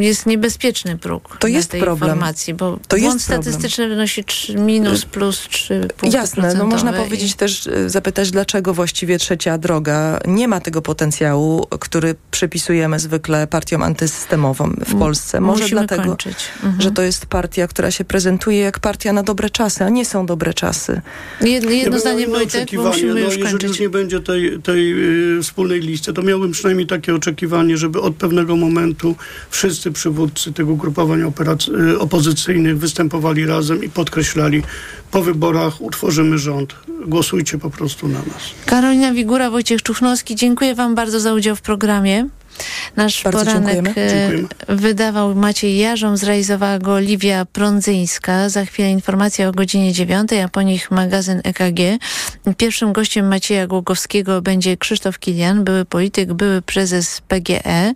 [0.00, 1.36] jest niebezpieczny próg.
[1.40, 2.10] To jest tej problem.
[2.10, 6.92] Informacji, bo To jest błąd statystyczny wynosi 3, minus, plus 3 punkty Jasne, no można
[6.92, 13.46] powiedzieć też, y, zapytać, dlaczego właściwie trzecia droga nie ma tego potencjału, który przypisujemy zwykle
[13.46, 15.40] partiom antysystemowym w Polsce.
[15.40, 16.37] Może musimy dlatego, kończyć.
[16.64, 16.82] Mhm.
[16.82, 20.26] że to jest partia, która się prezentuje jak partia na dobre czasy, a nie są
[20.26, 21.00] dobre czasy.
[21.40, 23.68] Jedno, jedno ja zdanie Wojtek, bo oczekiwanie, musimy no, już jeżeli kończyć.
[23.68, 24.92] już nie będzie tej, tej
[25.38, 29.16] y, wspólnej listy, to miałbym przynajmniej takie oczekiwanie, żeby od pewnego momentu
[29.50, 34.62] wszyscy przywódcy tego ugrupowań operac- y, opozycyjnych występowali razem i podkreślali,
[35.10, 36.74] po wyborach utworzymy rząd.
[37.06, 38.42] Głosujcie po prostu na nas.
[38.66, 42.28] Karolina Wigura, Wojciech Czuchnowski, dziękuję Wam bardzo za udział w programie.
[42.96, 44.44] Nasz Bardzo poranek dziękujemy.
[44.66, 48.48] e, wydawał Maciej Jarzą, zrealizowała go Liwia Prądzyńska.
[48.48, 51.80] Za chwilę informacja o godzinie dziewiątej, a po nich magazyn EKG.
[52.56, 57.92] Pierwszym gościem Macieja Głogowskiego będzie Krzysztof Kilian, były polityk, były prezes PGE.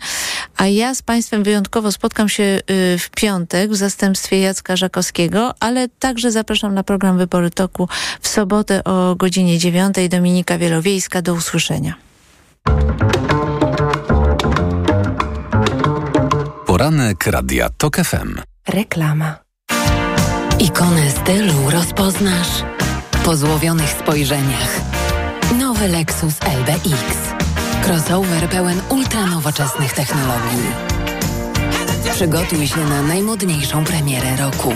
[0.57, 5.89] A ja z Państwem wyjątkowo spotkam się y, w piątek w zastępstwie Jacka Żakowskiego, ale
[5.89, 7.89] także zapraszam na program Wybory Toku
[8.21, 10.09] w sobotę o godzinie dziewiątej.
[10.09, 11.23] Dominika Wielowiejska.
[11.23, 11.95] Do usłyszenia.
[16.83, 18.41] Poranek Radia TOK FM.
[18.69, 19.39] Reklama.
[20.59, 22.65] Ikonę stylu rozpoznasz
[23.25, 24.81] po złowionych spojrzeniach.
[25.59, 27.17] Nowy Lexus LBX.
[27.85, 30.63] Crossover pełen ultranowoczesnych technologii.
[32.15, 34.73] Przygotuj się na najmodniejszą premierę roku.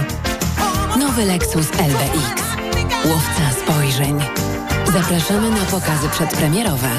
[0.99, 2.43] Nowy Lexus LBX.
[3.05, 4.21] Łowca spojrzeń.
[4.93, 6.91] Zapraszamy na pokazy przedpremierowe.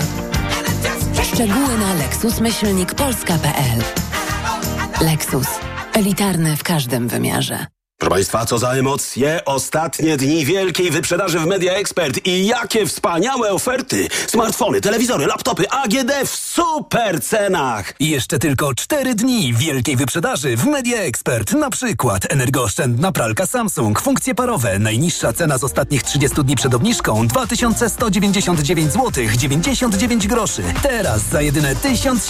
[1.33, 4.06] Szczegóły na lexusmyślnikpolska.pl
[5.01, 5.47] Lexus.
[5.93, 7.65] Elitarny w każdym wymiarze.
[7.99, 9.45] Proszę Państwa, co za emocje!
[9.45, 14.07] Ostatnie dni wielkiej wyprzedaży w Media Expert i jakie wspaniałe oferty!
[14.27, 17.93] Smartfony, telewizory, laptopy AGD w super cenach!
[17.99, 21.53] Jeszcze tylko 4 dni wielkiej wyprzedaży w Media Expert.
[21.53, 24.79] Na przykład energooszczędna pralka Samsung, funkcje parowe.
[24.79, 30.63] Najniższa cena z ostatnich 30 dni przed obniżką 2199 zł 99 groszy.
[30.81, 32.27] Teraz za jedyne 1700